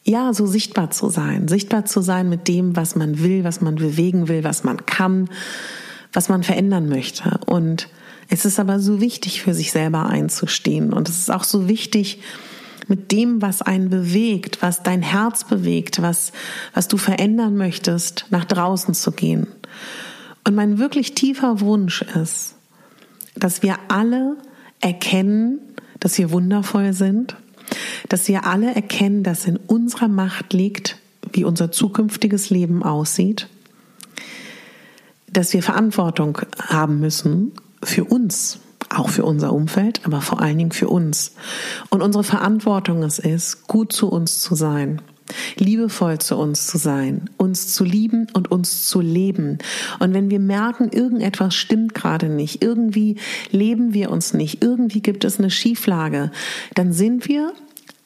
ja, 0.03 0.33
so 0.33 0.45
sichtbar 0.45 0.89
zu 0.89 1.09
sein. 1.09 1.49
Sichtbar 1.49 1.83
zu 1.83 2.01
sein 2.01 2.29
mit 2.29 2.47
dem, 2.47 2.77
was 2.77 2.95
man 2.95 3.19
will, 3.21 3.43
was 3.43 3.59
man 3.59 3.75
bewegen 3.75 4.29
will, 4.29 4.45
was 4.45 4.63
man 4.63 4.85
kann, 4.85 5.29
was 6.13 6.29
man 6.29 6.43
verändern 6.43 6.87
möchte. 6.87 7.39
Und 7.45 7.89
es 8.29 8.45
ist 8.45 8.57
aber 8.57 8.79
so 8.79 9.01
wichtig, 9.01 9.41
für 9.41 9.53
sich 9.53 9.73
selber 9.73 10.05
einzustehen. 10.05 10.93
Und 10.93 11.09
es 11.09 11.17
ist 11.17 11.31
auch 11.31 11.43
so 11.43 11.67
wichtig, 11.67 12.21
mit 12.87 13.11
dem, 13.11 13.41
was 13.41 13.61
einen 13.61 13.89
bewegt, 13.89 14.61
was 14.61 14.81
dein 14.81 15.01
Herz 15.01 15.43
bewegt, 15.43 16.01
was, 16.01 16.31
was 16.73 16.87
du 16.87 16.95
verändern 16.95 17.57
möchtest, 17.57 18.27
nach 18.29 18.45
draußen 18.45 18.93
zu 18.93 19.11
gehen. 19.11 19.47
Und 20.45 20.55
mein 20.55 20.77
wirklich 20.77 21.15
tiefer 21.15 21.59
Wunsch 21.59 22.01
ist, 22.01 22.56
dass 23.39 23.63
wir 23.63 23.77
alle 23.87 24.37
erkennen, 24.81 25.59
dass 25.99 26.17
wir 26.17 26.31
wundervoll 26.31 26.93
sind, 26.93 27.35
dass 28.09 28.27
wir 28.27 28.45
alle 28.45 28.73
erkennen, 28.73 29.23
dass 29.23 29.45
in 29.45 29.57
unserer 29.57 30.07
Macht 30.07 30.53
liegt, 30.53 30.97
wie 31.31 31.43
unser 31.43 31.71
zukünftiges 31.71 32.49
Leben 32.49 32.83
aussieht, 32.83 33.47
dass 35.29 35.53
wir 35.53 35.61
Verantwortung 35.61 36.39
haben 36.59 36.99
müssen 36.99 37.51
für 37.83 38.05
uns, 38.05 38.59
auch 38.89 39.09
für 39.09 39.25
unser 39.25 39.53
Umfeld, 39.53 40.01
aber 40.05 40.21
vor 40.21 40.41
allen 40.41 40.57
Dingen 40.57 40.71
für 40.71 40.87
uns. 40.87 41.33
Und 41.89 42.01
unsere 42.01 42.23
Verantwortung 42.23 43.03
es 43.03 43.19
ist, 43.19 43.67
gut 43.67 43.91
zu 43.91 44.09
uns 44.09 44.39
zu 44.39 44.55
sein 44.55 45.01
liebevoll 45.57 46.19
zu 46.19 46.37
uns 46.37 46.67
zu 46.67 46.77
sein, 46.77 47.29
uns 47.37 47.73
zu 47.73 47.83
lieben 47.83 48.27
und 48.33 48.51
uns 48.51 48.87
zu 48.87 49.01
leben. 49.01 49.57
Und 49.99 50.13
wenn 50.13 50.29
wir 50.29 50.39
merken, 50.39 50.89
irgendetwas 50.91 51.55
stimmt 51.55 51.93
gerade 51.93 52.29
nicht, 52.29 52.63
irgendwie 52.63 53.17
leben 53.51 53.93
wir 53.93 54.11
uns 54.11 54.33
nicht, 54.33 54.63
irgendwie 54.63 55.01
gibt 55.01 55.23
es 55.23 55.39
eine 55.39 55.49
Schieflage, 55.49 56.31
dann 56.75 56.93
sind 56.93 57.27
wir 57.27 57.53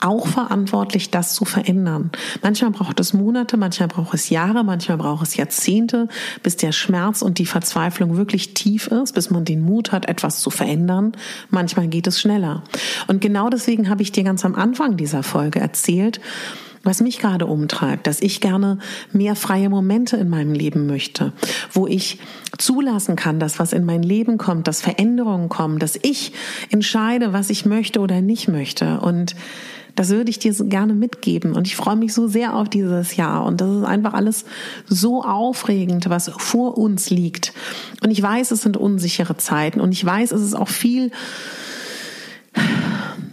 auch 0.01 0.27
verantwortlich, 0.27 1.11
das 1.11 1.33
zu 1.33 1.45
verändern. 1.45 2.11
Manchmal 2.41 2.71
braucht 2.71 2.99
es 2.99 3.13
Monate, 3.13 3.55
manchmal 3.57 3.87
braucht 3.87 4.13
es 4.13 4.29
Jahre, 4.29 4.63
manchmal 4.63 4.97
braucht 4.97 5.25
es 5.25 5.35
Jahrzehnte, 5.35 6.07
bis 6.43 6.57
der 6.57 6.71
Schmerz 6.71 7.21
und 7.21 7.37
die 7.37 7.45
Verzweiflung 7.45 8.17
wirklich 8.17 8.53
tief 8.53 8.87
ist, 8.87 9.13
bis 9.13 9.29
man 9.29 9.45
den 9.45 9.61
Mut 9.61 9.91
hat, 9.91 10.07
etwas 10.07 10.39
zu 10.39 10.49
verändern. 10.49 11.13
Manchmal 11.49 11.87
geht 11.87 12.07
es 12.07 12.19
schneller. 12.19 12.63
Und 13.07 13.21
genau 13.21 13.49
deswegen 13.49 13.89
habe 13.89 14.01
ich 14.01 14.11
dir 14.11 14.23
ganz 14.23 14.43
am 14.43 14.55
Anfang 14.55 14.97
dieser 14.97 15.23
Folge 15.23 15.59
erzählt, 15.59 16.19
was 16.83 17.01
mich 17.01 17.19
gerade 17.19 17.45
umtreibt, 17.45 18.07
dass 18.07 18.21
ich 18.21 18.41
gerne 18.41 18.79
mehr 19.11 19.35
freie 19.35 19.69
Momente 19.69 20.17
in 20.17 20.29
meinem 20.29 20.53
Leben 20.53 20.87
möchte, 20.87 21.33
wo 21.71 21.87
ich 21.87 22.19
zulassen 22.57 23.15
kann, 23.15 23.39
dass 23.39 23.59
was 23.59 23.73
in 23.73 23.85
mein 23.85 24.03
Leben 24.03 24.37
kommt, 24.37 24.67
dass 24.67 24.81
Veränderungen 24.81 25.49
kommen, 25.49 25.79
dass 25.79 25.97
ich 26.01 26.33
entscheide, 26.71 27.33
was 27.33 27.49
ich 27.49 27.65
möchte 27.65 27.99
oder 27.99 28.21
nicht 28.21 28.47
möchte. 28.47 28.99
Und 28.99 29.35
das 29.95 30.09
würde 30.09 30.29
ich 30.29 30.39
dir 30.39 30.53
gerne 30.53 30.93
mitgeben. 30.93 31.53
Und 31.53 31.67
ich 31.67 31.75
freue 31.75 31.95
mich 31.95 32.13
so 32.13 32.27
sehr 32.27 32.55
auf 32.55 32.69
dieses 32.69 33.15
Jahr. 33.15 33.45
Und 33.45 33.61
das 33.61 33.69
ist 33.69 33.83
einfach 33.83 34.13
alles 34.13 34.45
so 34.87 35.23
aufregend, 35.23 36.09
was 36.09 36.31
vor 36.37 36.77
uns 36.77 37.09
liegt. 37.09 37.53
Und 38.01 38.11
ich 38.11 38.21
weiß, 38.21 38.51
es 38.51 38.61
sind 38.61 38.77
unsichere 38.77 39.37
Zeiten. 39.37 39.81
Und 39.81 39.91
ich 39.91 40.03
weiß, 40.03 40.31
es 40.31 40.41
ist 40.41 40.55
auch 40.55 40.69
viel 40.69 41.11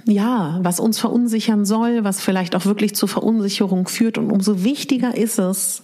ja, 0.08 0.58
was 0.62 0.80
uns 0.80 0.98
verunsichern 0.98 1.64
soll, 1.64 2.02
was 2.02 2.20
vielleicht 2.20 2.56
auch 2.56 2.64
wirklich 2.64 2.94
zur 2.94 3.08
Verunsicherung 3.08 3.88
führt. 3.88 4.18
Und 4.18 4.30
umso 4.30 4.64
wichtiger 4.64 5.16
ist 5.16 5.38
es, 5.38 5.82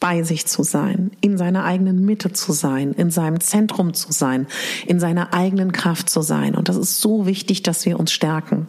bei 0.00 0.24
sich 0.24 0.46
zu 0.46 0.64
sein, 0.64 1.12
in 1.20 1.38
seiner 1.38 1.62
eigenen 1.62 2.04
Mitte 2.04 2.32
zu 2.32 2.52
sein, 2.52 2.92
in 2.92 3.12
seinem 3.12 3.38
Zentrum 3.38 3.94
zu 3.94 4.10
sein, 4.10 4.48
in 4.84 4.98
seiner 4.98 5.32
eigenen 5.32 5.70
Kraft 5.70 6.10
zu 6.10 6.22
sein. 6.22 6.56
Und 6.56 6.68
das 6.68 6.76
ist 6.76 7.00
so 7.00 7.24
wichtig, 7.24 7.62
dass 7.62 7.86
wir 7.86 8.00
uns 8.00 8.10
stärken. 8.10 8.66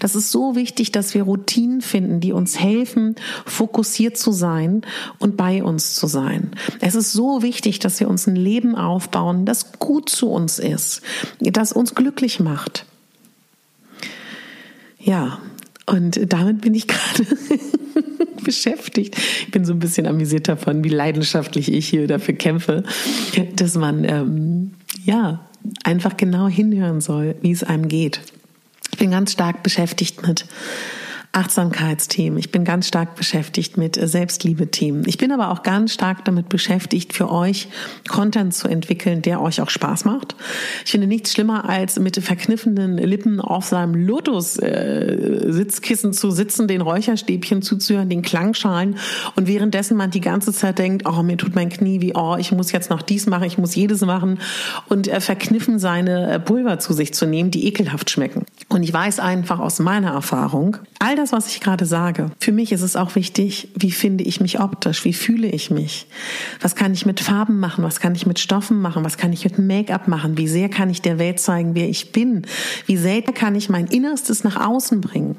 Das 0.00 0.14
ist 0.14 0.30
so 0.30 0.56
wichtig, 0.56 0.90
dass 0.90 1.12
wir 1.12 1.24
Routinen 1.24 1.82
finden, 1.82 2.20
die 2.20 2.32
uns 2.32 2.58
helfen, 2.58 3.16
fokussiert 3.44 4.16
zu 4.16 4.32
sein 4.32 4.82
und 5.18 5.36
bei 5.36 5.62
uns 5.62 5.96
zu 5.96 6.06
sein. 6.06 6.52
Es 6.80 6.94
ist 6.94 7.12
so 7.12 7.42
wichtig, 7.42 7.78
dass 7.80 8.00
wir 8.00 8.08
uns 8.08 8.26
ein 8.26 8.36
Leben 8.36 8.74
aufbauen, 8.74 9.44
das 9.44 9.72
gut 9.78 10.08
zu 10.08 10.30
uns 10.30 10.58
ist, 10.58 11.02
das 11.40 11.72
uns 11.72 11.94
glücklich 11.94 12.40
macht. 12.40 12.86
Ja, 15.04 15.38
und 15.86 16.32
damit 16.32 16.62
bin 16.62 16.74
ich 16.74 16.88
gerade 16.88 17.26
beschäftigt. 18.42 19.16
Ich 19.46 19.50
bin 19.50 19.64
so 19.64 19.72
ein 19.72 19.78
bisschen 19.78 20.06
amüsiert 20.06 20.48
davon, 20.48 20.82
wie 20.82 20.88
leidenschaftlich 20.88 21.72
ich 21.72 21.88
hier 21.88 22.06
dafür 22.06 22.34
kämpfe, 22.34 22.84
dass 23.56 23.74
man 23.74 24.04
ähm, 24.04 24.72
ja 25.04 25.46
einfach 25.82 26.16
genau 26.16 26.48
hinhören 26.48 27.00
soll, 27.00 27.36
wie 27.42 27.52
es 27.52 27.62
einem 27.62 27.88
geht. 27.88 28.20
Ich 28.92 28.98
bin 28.98 29.10
ganz 29.10 29.32
stark 29.32 29.62
beschäftigt 29.62 30.26
mit 30.26 30.46
Achtsamkeitsthemen. 31.34 32.38
Ich 32.38 32.52
bin 32.52 32.64
ganz 32.64 32.86
stark 32.86 33.16
beschäftigt 33.16 33.76
mit 33.76 33.98
Selbstliebe-Themen. 34.00 35.02
Ich 35.06 35.18
bin 35.18 35.32
aber 35.32 35.50
auch 35.50 35.64
ganz 35.64 35.92
stark 35.92 36.24
damit 36.24 36.48
beschäftigt, 36.48 37.12
für 37.12 37.28
euch 37.30 37.68
Content 38.08 38.54
zu 38.54 38.68
entwickeln, 38.68 39.20
der 39.20 39.42
euch 39.42 39.60
auch 39.60 39.70
Spaß 39.70 40.04
macht. 40.04 40.36
Ich 40.84 40.92
finde 40.92 41.08
nichts 41.08 41.32
schlimmer, 41.32 41.68
als 41.68 41.98
mit 41.98 42.22
verkniffenen 42.22 42.98
Lippen 42.98 43.40
auf 43.40 43.64
seinem 43.64 43.94
Lotus-Sitzkissen 43.94 46.12
zu 46.12 46.30
sitzen, 46.30 46.68
den 46.68 46.80
Räucherstäbchen 46.80 47.62
zuzuhören, 47.62 48.08
den 48.08 48.22
Klangschalen 48.22 48.96
und 49.34 49.48
währenddessen 49.48 49.96
man 49.96 50.12
die 50.12 50.20
ganze 50.20 50.52
Zeit 50.52 50.78
denkt, 50.78 51.08
oh, 51.08 51.24
mir 51.24 51.36
tut 51.36 51.56
mein 51.56 51.68
Knie 51.68 52.00
wie, 52.00 52.14
oh, 52.14 52.36
ich 52.38 52.52
muss 52.52 52.70
jetzt 52.70 52.90
noch 52.90 53.02
dies 53.02 53.26
machen, 53.26 53.42
ich 53.44 53.58
muss 53.58 53.74
jedes 53.74 54.02
machen 54.02 54.38
und 54.88 55.08
äh, 55.08 55.20
verkniffen 55.20 55.80
seine 55.80 56.38
Pulver 56.38 56.78
zu 56.78 56.92
sich 56.92 57.12
zu 57.12 57.26
nehmen, 57.26 57.50
die 57.50 57.66
ekelhaft 57.66 58.10
schmecken. 58.10 58.46
Und 58.68 58.84
ich 58.84 58.92
weiß 58.92 59.18
einfach 59.18 59.58
aus 59.58 59.80
meiner 59.80 60.12
Erfahrung, 60.12 60.76
all 61.00 61.16
das, 61.16 61.23
was 61.32 61.48
ich 61.48 61.60
gerade 61.60 61.86
sage, 61.86 62.30
für 62.38 62.52
mich 62.52 62.72
ist 62.72 62.82
es 62.82 62.96
auch 62.96 63.14
wichtig, 63.14 63.68
wie 63.74 63.90
finde 63.90 64.24
ich 64.24 64.40
mich 64.40 64.60
optisch, 64.60 65.04
wie 65.04 65.12
fühle 65.12 65.48
ich 65.48 65.70
mich, 65.70 66.06
was 66.60 66.74
kann 66.74 66.92
ich 66.92 67.06
mit 67.06 67.20
Farben 67.20 67.58
machen, 67.60 67.84
was 67.84 68.00
kann 68.00 68.14
ich 68.14 68.26
mit 68.26 68.38
Stoffen 68.38 68.80
machen, 68.80 69.04
was 69.04 69.16
kann 69.16 69.32
ich 69.32 69.44
mit 69.44 69.58
Make-up 69.58 70.08
machen, 70.08 70.38
wie 70.38 70.48
sehr 70.48 70.68
kann 70.68 70.90
ich 70.90 71.02
der 71.02 71.18
Welt 71.18 71.40
zeigen, 71.40 71.74
wer 71.74 71.88
ich 71.88 72.12
bin, 72.12 72.42
wie 72.86 72.96
sehr 72.96 73.22
kann 73.22 73.54
ich 73.54 73.68
mein 73.68 73.86
Innerstes 73.86 74.44
nach 74.44 74.60
außen 74.60 75.00
bringen. 75.00 75.36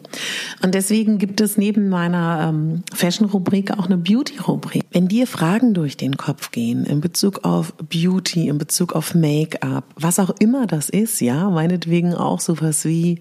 Und 0.64 0.76
deswegen 0.76 1.18
gibt 1.18 1.42
es 1.42 1.58
neben 1.58 1.90
meiner 1.90 2.50
ähm, 2.50 2.84
Fashion-Rubrik 2.94 3.78
auch 3.78 3.86
eine 3.86 3.98
Beauty-Rubrik. 3.98 4.84
Wenn 4.92 5.08
dir 5.08 5.28
Fragen 5.28 5.74
durch 5.74 5.98
den 5.98 6.18
Kopf 6.18 6.52
gehen 6.52 6.86
in 6.86 7.02
Bezug 7.02 7.44
auf 7.44 7.74
Beauty, 7.90 8.48
in 8.48 8.58
Bezug 8.58 8.94
auf 8.94 9.14
Make-up, 9.14 9.84
was 9.96 10.20
auch 10.20 10.34
immer 10.40 10.68
das 10.68 10.90
ist, 10.90 11.20
ja, 11.22 11.50
meinetwegen 11.50 12.14
auch 12.14 12.40
sowas 12.40 12.86
wie 12.86 13.20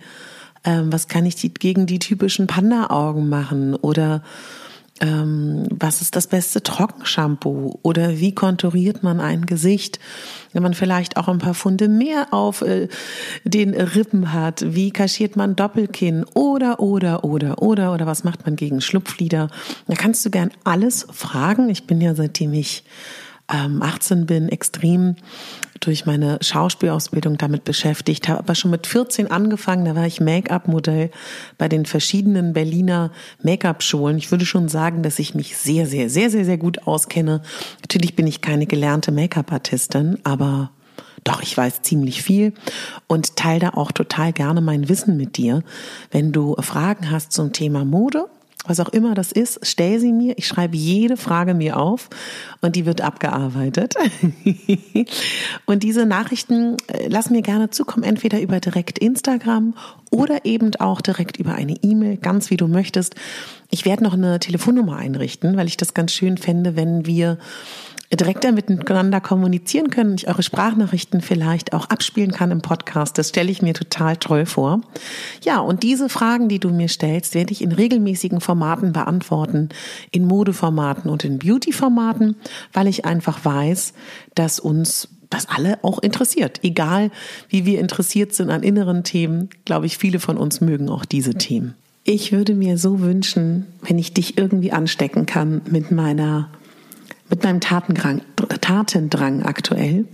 ähm, 0.64 0.92
was 0.92 1.08
kann 1.08 1.26
ich 1.26 1.36
die, 1.36 1.52
gegen 1.52 1.86
die 1.86 1.98
typischen 1.98 2.46
Panda-Augen 2.46 3.28
machen 3.28 3.74
oder 3.74 4.22
ähm, 5.00 5.66
was 5.70 6.00
ist 6.00 6.14
das 6.14 6.28
beste 6.28 6.62
Trockenshampoo 6.62 7.78
oder 7.82 8.20
wie 8.20 8.32
konturiert 8.32 9.02
man 9.02 9.20
ein 9.20 9.44
Gesicht, 9.44 9.98
wenn 10.52 10.62
man 10.62 10.74
vielleicht 10.74 11.16
auch 11.16 11.26
ein 11.26 11.38
paar 11.38 11.54
Funde 11.54 11.88
mehr 11.88 12.28
auf 12.32 12.62
äh, 12.62 12.88
den 13.42 13.74
Rippen 13.74 14.32
hat, 14.32 14.64
wie 14.74 14.92
kaschiert 14.92 15.34
man 15.34 15.56
Doppelkinn 15.56 16.24
oder 16.34 16.78
oder 16.78 17.24
oder 17.24 17.60
oder 17.60 17.92
oder 17.92 18.06
was 18.06 18.22
macht 18.22 18.46
man 18.46 18.54
gegen 18.54 18.80
Schlupflider? 18.80 19.48
Da 19.88 19.94
kannst 19.94 20.24
du 20.24 20.30
gern 20.30 20.52
alles 20.62 21.06
fragen. 21.10 21.68
Ich 21.70 21.86
bin 21.86 22.00
ja 22.00 22.14
seitdem 22.14 22.52
ich 22.52 22.84
ähm, 23.52 23.82
18 23.82 24.26
bin 24.26 24.48
extrem 24.48 25.16
durch 25.80 26.06
meine 26.06 26.38
Schauspielausbildung 26.40 27.36
damit 27.36 27.64
beschäftigt, 27.64 28.28
habe 28.28 28.38
aber 28.40 28.54
schon 28.54 28.70
mit 28.70 28.86
14 28.86 29.30
angefangen, 29.30 29.84
da 29.84 29.94
war 29.94 30.06
ich 30.06 30.20
Make-up-Modell 30.20 31.10
bei 31.58 31.68
den 31.68 31.86
verschiedenen 31.86 32.52
Berliner 32.52 33.10
Make-up-Schulen. 33.42 34.18
Ich 34.18 34.30
würde 34.30 34.46
schon 34.46 34.68
sagen, 34.68 35.02
dass 35.02 35.18
ich 35.18 35.34
mich 35.34 35.56
sehr, 35.56 35.86
sehr, 35.86 36.08
sehr, 36.08 36.30
sehr, 36.30 36.44
sehr 36.44 36.58
gut 36.58 36.86
auskenne. 36.86 37.42
Natürlich 37.82 38.16
bin 38.16 38.26
ich 38.26 38.40
keine 38.40 38.66
gelernte 38.66 39.12
Make-up-Artistin, 39.12 40.18
aber 40.24 40.70
doch, 41.24 41.42
ich 41.42 41.56
weiß 41.56 41.80
ziemlich 41.82 42.22
viel 42.22 42.52
und 43.06 43.36
teile 43.36 43.60
da 43.60 43.68
auch 43.70 43.92
total 43.92 44.32
gerne 44.32 44.60
mein 44.60 44.88
Wissen 44.90 45.16
mit 45.16 45.38
dir. 45.38 45.62
Wenn 46.10 46.32
du 46.32 46.54
Fragen 46.60 47.10
hast 47.10 47.32
zum 47.32 47.52
Thema 47.52 47.84
Mode, 47.84 48.26
was 48.66 48.80
auch 48.80 48.88
immer 48.88 49.14
das 49.14 49.30
ist, 49.32 49.60
stell 49.62 50.00
sie 50.00 50.12
mir. 50.12 50.34
Ich 50.38 50.46
schreibe 50.46 50.76
jede 50.76 51.16
Frage 51.16 51.54
mir 51.54 51.78
auf 51.78 52.08
und 52.60 52.76
die 52.76 52.86
wird 52.86 53.00
abgearbeitet. 53.02 53.94
und 55.66 55.82
diese 55.82 56.06
Nachrichten 56.06 56.76
äh, 56.86 57.08
lass 57.08 57.30
mir 57.30 57.42
gerne 57.42 57.70
zukommen, 57.70 58.04
entweder 58.04 58.40
über 58.40 58.60
direkt 58.60 58.98
Instagram 58.98 59.74
oder 60.10 60.44
eben 60.44 60.74
auch 60.76 61.00
direkt 61.00 61.38
über 61.38 61.54
eine 61.54 61.76
E-Mail, 61.82 62.16
ganz 62.16 62.50
wie 62.50 62.56
du 62.56 62.66
möchtest. 62.66 63.14
Ich 63.70 63.84
werde 63.84 64.04
noch 64.04 64.14
eine 64.14 64.38
Telefonnummer 64.38 64.96
einrichten, 64.96 65.56
weil 65.56 65.66
ich 65.66 65.76
das 65.76 65.94
ganz 65.94 66.12
schön 66.12 66.38
fände, 66.38 66.76
wenn 66.76 67.06
wir 67.06 67.38
direkter 68.16 68.52
miteinander 68.52 69.20
kommunizieren 69.20 69.90
können 69.90 70.14
ich 70.14 70.28
eure 70.28 70.42
Sprachnachrichten 70.42 71.20
vielleicht 71.20 71.72
auch 71.72 71.88
abspielen 71.90 72.32
kann 72.32 72.50
im 72.50 72.62
Podcast. 72.62 73.18
Das 73.18 73.30
stelle 73.30 73.50
ich 73.50 73.62
mir 73.62 73.74
total 73.74 74.16
toll 74.16 74.46
vor. 74.46 74.80
Ja, 75.42 75.60
und 75.60 75.82
diese 75.82 76.08
Fragen, 76.08 76.48
die 76.48 76.58
du 76.58 76.70
mir 76.70 76.88
stellst, 76.88 77.34
werde 77.34 77.52
ich 77.52 77.62
in 77.62 77.72
regelmäßigen 77.72 78.40
Formaten 78.40 78.92
beantworten, 78.92 79.70
in 80.10 80.26
Modeformaten 80.26 81.10
und 81.10 81.24
in 81.24 81.38
Beautyformaten, 81.38 82.36
weil 82.72 82.86
ich 82.86 83.04
einfach 83.04 83.44
weiß, 83.44 83.94
dass 84.34 84.60
uns 84.60 85.08
das 85.30 85.48
alle 85.48 85.78
auch 85.82 85.98
interessiert. 85.98 86.60
Egal, 86.62 87.10
wie 87.48 87.64
wir 87.66 87.80
interessiert 87.80 88.34
sind 88.34 88.50
an 88.50 88.62
inneren 88.62 89.04
Themen, 89.04 89.50
glaube 89.64 89.86
ich, 89.86 89.98
viele 89.98 90.20
von 90.20 90.36
uns 90.36 90.60
mögen 90.60 90.88
auch 90.88 91.04
diese 91.04 91.34
Themen. 91.34 91.74
Ich 92.04 92.32
würde 92.32 92.54
mir 92.54 92.76
so 92.76 93.00
wünschen, 93.00 93.66
wenn 93.82 93.98
ich 93.98 94.12
dich 94.12 94.36
irgendwie 94.36 94.72
anstecken 94.72 95.26
kann 95.26 95.62
mit 95.70 95.90
meiner 95.90 96.50
mit 97.30 97.42
meinem 97.42 97.60
Tatendrang, 97.60 98.22
Tatendrang 98.60 99.42
aktuell. 99.42 100.06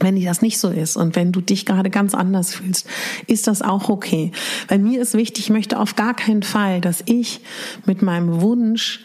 Wenn 0.00 0.22
das 0.24 0.42
nicht 0.42 0.58
so 0.58 0.68
ist 0.68 0.96
und 0.96 1.14
wenn 1.16 1.32
du 1.32 1.40
dich 1.40 1.66
gerade 1.66 1.90
ganz 1.90 2.14
anders 2.14 2.54
fühlst, 2.54 2.88
ist 3.26 3.46
das 3.46 3.62
auch 3.62 3.88
okay. 3.88 4.32
Weil 4.68 4.78
mir 4.78 5.00
ist 5.00 5.14
wichtig, 5.14 5.44
ich 5.44 5.50
möchte 5.50 5.78
auf 5.78 5.96
gar 5.96 6.14
keinen 6.14 6.42
Fall, 6.42 6.80
dass 6.80 7.02
ich 7.06 7.40
mit 7.86 8.02
meinem 8.02 8.40
Wunsch, 8.40 9.04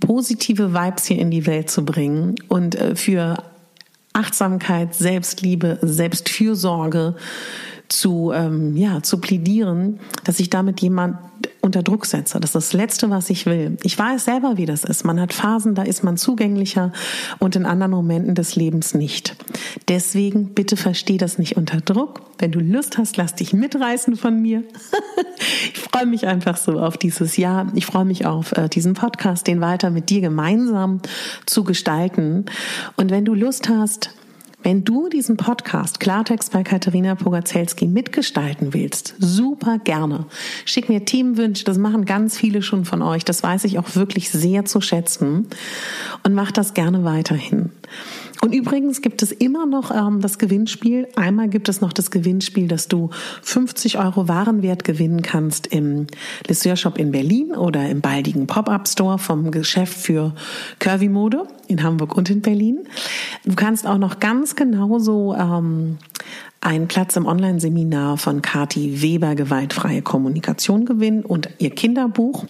positive 0.00 0.74
Vibes 0.74 1.06
hier 1.06 1.18
in 1.18 1.30
die 1.30 1.46
Welt 1.46 1.70
zu 1.70 1.84
bringen 1.84 2.34
und 2.48 2.74
äh, 2.74 2.94
für 2.94 3.42
Achtsamkeit, 4.12 4.94
Selbstliebe, 4.94 5.78
Selbstfürsorge 5.80 7.16
zu, 7.88 8.32
ähm, 8.34 8.76
ja, 8.76 9.02
zu 9.02 9.18
plädieren, 9.18 10.00
dass 10.24 10.40
ich 10.40 10.50
damit 10.50 10.80
jemand 10.80 11.16
unter 11.68 11.82
Druck 11.82 12.06
setze. 12.06 12.40
Das 12.40 12.50
ist 12.50 12.54
das 12.54 12.72
Letzte, 12.72 13.10
was 13.10 13.28
ich 13.28 13.44
will. 13.44 13.76
Ich 13.82 13.98
weiß 13.98 14.24
selber, 14.24 14.56
wie 14.56 14.64
das 14.64 14.84
ist. 14.84 15.04
Man 15.04 15.20
hat 15.20 15.34
Phasen, 15.34 15.74
da 15.74 15.82
ist 15.82 16.02
man 16.02 16.16
zugänglicher 16.16 16.94
und 17.38 17.56
in 17.56 17.66
anderen 17.66 17.92
Momenten 17.92 18.34
des 18.34 18.56
Lebens 18.56 18.94
nicht. 18.94 19.36
Deswegen 19.86 20.54
bitte 20.54 20.78
versteh 20.78 21.18
das 21.18 21.36
nicht 21.36 21.58
unter 21.58 21.82
Druck. 21.82 22.22
Wenn 22.38 22.52
du 22.52 22.60
Lust 22.60 22.96
hast, 22.96 23.18
lass 23.18 23.34
dich 23.34 23.52
mitreißen 23.52 24.16
von 24.16 24.40
mir. 24.40 24.62
ich 25.74 25.78
freue 25.78 26.06
mich 26.06 26.26
einfach 26.26 26.56
so 26.56 26.80
auf 26.80 26.96
dieses 26.96 27.36
Jahr. 27.36 27.70
Ich 27.74 27.84
freue 27.84 28.06
mich 28.06 28.24
auf 28.24 28.52
äh, 28.52 28.70
diesen 28.70 28.94
Podcast, 28.94 29.46
den 29.46 29.60
weiter 29.60 29.90
mit 29.90 30.08
dir 30.08 30.22
gemeinsam 30.22 31.02
zu 31.44 31.64
gestalten. 31.64 32.46
Und 32.96 33.10
wenn 33.10 33.26
du 33.26 33.34
Lust 33.34 33.68
hast, 33.68 34.10
wenn 34.62 34.84
du 34.84 35.08
diesen 35.08 35.36
Podcast 35.36 36.00
Klartext 36.00 36.52
bei 36.52 36.64
Katharina 36.64 37.14
Pogacelski 37.14 37.86
mitgestalten 37.86 38.74
willst, 38.74 39.14
super 39.18 39.78
gerne. 39.78 40.26
Schick 40.64 40.88
mir 40.88 41.04
Themenwünsche, 41.04 41.64
das 41.64 41.78
machen 41.78 42.04
ganz 42.04 42.36
viele 42.36 42.62
schon 42.62 42.84
von 42.84 43.00
euch. 43.00 43.24
Das 43.24 43.42
weiß 43.42 43.64
ich 43.64 43.78
auch 43.78 43.94
wirklich 43.94 44.30
sehr 44.30 44.64
zu 44.64 44.80
schätzen. 44.80 45.46
Und 46.24 46.34
mach 46.34 46.50
das 46.50 46.74
gerne 46.74 47.04
weiterhin. 47.04 47.70
Und 48.40 48.54
übrigens 48.54 49.02
gibt 49.02 49.22
es 49.22 49.32
immer 49.32 49.66
noch 49.66 49.90
ähm, 49.90 50.20
das 50.20 50.38
Gewinnspiel. 50.38 51.08
Einmal 51.16 51.48
gibt 51.48 51.68
es 51.68 51.80
noch 51.80 51.92
das 51.92 52.10
Gewinnspiel, 52.10 52.68
dass 52.68 52.86
du 52.86 53.10
50 53.42 53.98
Euro 53.98 54.28
Warenwert 54.28 54.84
gewinnen 54.84 55.22
kannst 55.22 55.66
im 55.66 56.06
Lesseur 56.46 56.76
Shop 56.76 56.98
in 56.98 57.10
Berlin 57.10 57.52
oder 57.52 57.88
im 57.88 58.00
baldigen 58.00 58.46
Pop-Up 58.46 58.86
Store 58.86 59.18
vom 59.18 59.50
Geschäft 59.50 59.98
für 59.98 60.34
Curvy 60.78 61.08
Mode 61.08 61.48
in 61.66 61.82
Hamburg 61.82 62.16
und 62.16 62.30
in 62.30 62.40
Berlin. 62.40 62.80
Du 63.44 63.54
kannst 63.54 63.86
auch 63.86 63.98
noch 63.98 64.20
ganz 64.20 64.56
genauso 64.56 65.34
ähm, 65.34 65.98
einen 66.60 66.88
Platz 66.88 67.16
im 67.16 67.26
Online-Seminar 67.26 68.18
von 68.18 68.42
Kati 68.42 69.00
Weber 69.00 69.34
Gewaltfreie 69.34 70.02
Kommunikation 70.02 70.86
gewinnen 70.86 71.24
und 71.24 71.48
ihr 71.58 71.70
Kinderbuch. 71.70 72.46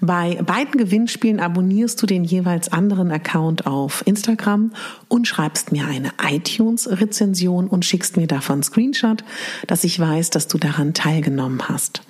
Bei 0.00 0.40
beiden 0.42 0.78
Gewinnspielen 0.78 1.40
abonnierst 1.40 2.00
du 2.00 2.06
den 2.06 2.24
jeweils 2.24 2.72
anderen 2.72 3.10
Account 3.10 3.66
auf 3.66 4.02
Instagram 4.06 4.72
und 5.08 5.28
schreibst 5.28 5.72
mir 5.72 5.86
eine 5.86 6.12
iTunes-Rezension 6.26 7.68
und 7.68 7.84
schickst 7.84 8.16
mir 8.16 8.26
davon 8.26 8.62
Screenshot, 8.62 9.22
dass 9.66 9.84
ich 9.84 9.98
weiß, 9.98 10.30
dass 10.30 10.48
du 10.48 10.58
daran 10.58 10.94
teilgenommen 10.94 11.68
hast. 11.68 12.02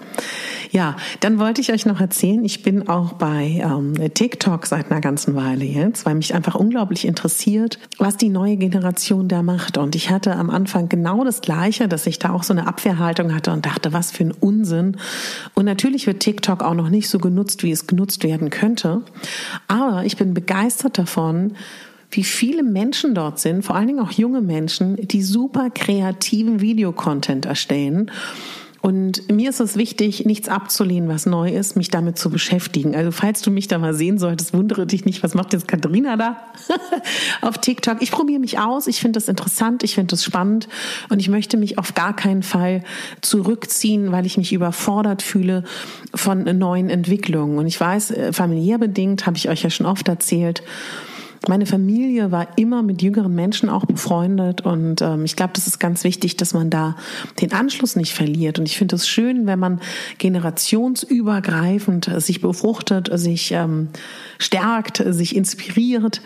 Ja, 0.71 0.97
dann 1.21 1.39
wollte 1.39 1.61
ich 1.61 1.73
euch 1.73 1.87
noch 1.87 2.01
erzählen, 2.01 2.45
ich 2.45 2.63
bin 2.63 2.89
auch 2.89 3.15
bei 3.15 3.63
ähm, 3.63 3.95
TikTok 4.13 4.67
seit 4.67 4.91
einer 4.91 5.01
ganzen 5.01 5.35
Weile 5.35 5.65
jetzt, 5.65 6.07
weil 6.07 6.15
mich 6.15 6.35
einfach 6.35 6.55
unglaublich 6.55 7.07
interessiert, 7.07 7.79
was 7.99 8.17
die 8.17 8.29
neue 8.29 8.57
Generation 8.57 9.29
da 9.29 9.43
macht. 9.43 9.79
Und 9.79 9.95
ich 9.95 10.11
hatte 10.11 10.35
am 10.35 10.51
Anfang 10.51 10.89
genau 10.89 11.16
das 11.25 11.41
Gleiche, 11.41 11.89
dass 11.89 12.07
ich 12.07 12.19
da 12.19 12.31
auch 12.31 12.43
so 12.43 12.53
eine 12.53 12.67
Abwehrhaltung 12.67 13.35
hatte 13.35 13.53
und 13.53 13.67
dachte, 13.67 13.93
was 13.93 14.11
für 14.11 14.25
ein 14.25 14.33
Unsinn. 14.33 14.97
Und 15.55 15.65
natürlich 15.65 16.07
wird 16.07 16.21
TikTok 16.21 16.63
auch 16.63 16.75
noch 16.75 16.89
nicht 16.89 17.09
so 17.09 17.19
genutzt, 17.19 17.63
wie 17.63 17.71
es 17.71 17.87
genutzt 17.87 18.25
werden 18.25 18.51
könnte. 18.51 19.03
Aber 19.69 20.05
ich 20.05 20.17
bin 20.17 20.35
begeistert 20.35 20.99
davon, 20.99 21.55
wie 22.11 22.25
viele 22.25 22.63
Menschen 22.63 23.15
dort 23.15 23.39
sind, 23.39 23.65
vor 23.65 23.77
allen 23.77 23.89
Dingen 23.89 24.01
auch 24.01 24.13
junge 24.13 24.41
Menschen, 24.41 24.97
die 24.97 25.23
super 25.23 25.71
kreativen 25.71 26.61
Videocontent 26.61 27.47
erstellen 27.47 28.11
und 28.87 29.33
mir 29.33 29.51
ist 29.51 29.59
es 29.59 29.77
wichtig, 29.77 30.27
nichts 30.27 30.49
abzulehnen, 30.49 31.09
was 31.09 31.27
neu 31.27 31.51
ist, 31.51 31.75
mich 31.75 31.91
damit 31.91 32.19
zu 32.19 32.31
beschäftigen. 32.31 32.95
Also 32.95 33.11
falls 33.11 33.43
du 33.43 33.51
mich 33.51 33.67
da 33.67 33.79
mal 33.79 33.95
sehen 33.95 34.17
solltest, 34.17 34.55
wundere 34.55 34.87
dich 34.87 35.05
nicht, 35.05 35.25
was 35.25 35.35
macht 35.35 35.53
jetzt 35.55 35.67
Katharina 35.67 36.17
da 36.17 36.37
auf 37.41 37.59
TikTok. 37.59 38.01
Ich 38.01 38.13
probiere 38.13 38.39
mich 38.39 38.61
aus, 38.61 38.87
ich 38.87 39.01
finde 39.01 39.17
das 39.17 39.27
interessant, 39.27 39.83
ich 39.83 39.97
finde 39.97 40.13
das 40.13 40.23
spannend 40.23 40.69
und 41.09 41.19
ich 41.19 41.29
möchte 41.29 41.57
mich 41.57 41.79
auf 41.79 41.95
gar 41.95 42.15
keinen 42.15 42.45
Fall 42.45 42.85
zurückziehen, 43.23 44.13
weil 44.13 44.25
ich 44.25 44.39
mich 44.39 44.53
überfordert 44.53 45.21
fühle 45.21 45.65
von 46.15 46.45
neuen 46.45 46.89
Entwicklungen. 46.89 47.59
Und 47.59 47.67
ich 47.67 47.81
weiß, 47.81 48.13
äh, 48.13 48.33
familiär 48.33 48.79
bedingt, 48.79 49.27
habe 49.27 49.37
ich 49.37 49.49
euch 49.49 49.65
ja 49.65 49.71
schon 49.71 49.87
oft 49.87 50.07
erzählt, 50.07 50.63
meine 51.49 51.67
Familie 51.67 52.33
war 52.33 52.59
immer 52.59 52.83
mit 52.83 53.03
jüngeren 53.03 53.35
Menschen 53.35 53.69
auch 53.69 53.85
befreundet 53.85 54.63
und 54.63 55.03
ähm, 55.03 55.25
ich 55.25 55.37
glaube, 55.37 55.53
das 55.55 55.67
ist 55.67 55.79
ganz 55.79 56.05
wichtig, 56.05 56.37
dass 56.37 56.55
man 56.55 56.71
da 56.71 56.97
den 57.41 57.53
Anschluss 57.53 57.97
nicht 57.97 58.13
verliert. 58.13 58.59
Und 58.59 58.67
ich 58.67 58.77
finde 58.77 58.97
es 58.97 59.09
schön, 59.09 59.47
wenn 59.47 59.59
man 59.59 59.81
generationsübergreifend 60.19 62.11
sich 62.19 62.41
befruchtet, 62.41 63.11
sich 63.19 63.53
ähm, 63.53 63.89
stärkt, 64.39 65.03
sich 65.07 65.37
inspiriert, 65.37 66.21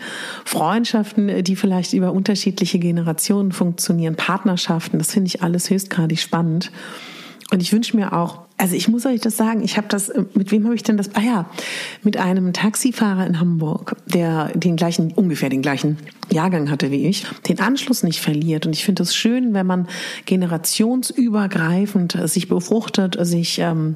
Freundschaften, 0.45 1.43
die 1.43 1.55
vielleicht 1.55 1.93
über 1.93 2.13
unterschiedliche 2.13 2.79
Generationen 2.79 3.51
funktionieren, 3.51 4.15
Partnerschaften, 4.15 4.97
das 4.97 5.11
finde 5.11 5.27
ich 5.27 5.43
alles 5.43 5.69
höchstgradig 5.69 6.19
spannend. 6.19 6.71
Und 7.51 7.61
ich 7.61 7.73
wünsche 7.73 7.97
mir 7.97 8.13
auch, 8.13 8.39
also 8.61 8.75
ich 8.75 8.87
muss 8.87 9.07
euch 9.07 9.19
das 9.19 9.37
sagen, 9.37 9.63
ich 9.63 9.77
habe 9.77 9.87
das, 9.87 10.13
mit 10.35 10.51
wem 10.51 10.65
habe 10.65 10.75
ich 10.75 10.83
denn 10.83 10.95
das? 10.95 11.15
Ah 11.15 11.21
ja, 11.21 11.49
mit 12.03 12.17
einem 12.17 12.53
Taxifahrer 12.53 13.25
in 13.25 13.39
Hamburg, 13.39 13.95
der 14.05 14.49
den 14.53 14.75
gleichen, 14.75 15.13
ungefähr 15.13 15.49
den 15.49 15.63
gleichen 15.63 15.97
Jahrgang 16.31 16.69
hatte 16.69 16.91
wie 16.91 17.07
ich, 17.07 17.25
den 17.47 17.59
Anschluss 17.59 18.03
nicht 18.03 18.21
verliert. 18.21 18.67
Und 18.67 18.73
ich 18.73 18.85
finde 18.85 19.01
es 19.01 19.15
schön, 19.15 19.55
wenn 19.55 19.65
man 19.65 19.87
generationsübergreifend 20.27 22.19
sich 22.25 22.49
befruchtet, 22.49 23.17
sich 23.25 23.57
ähm, 23.57 23.95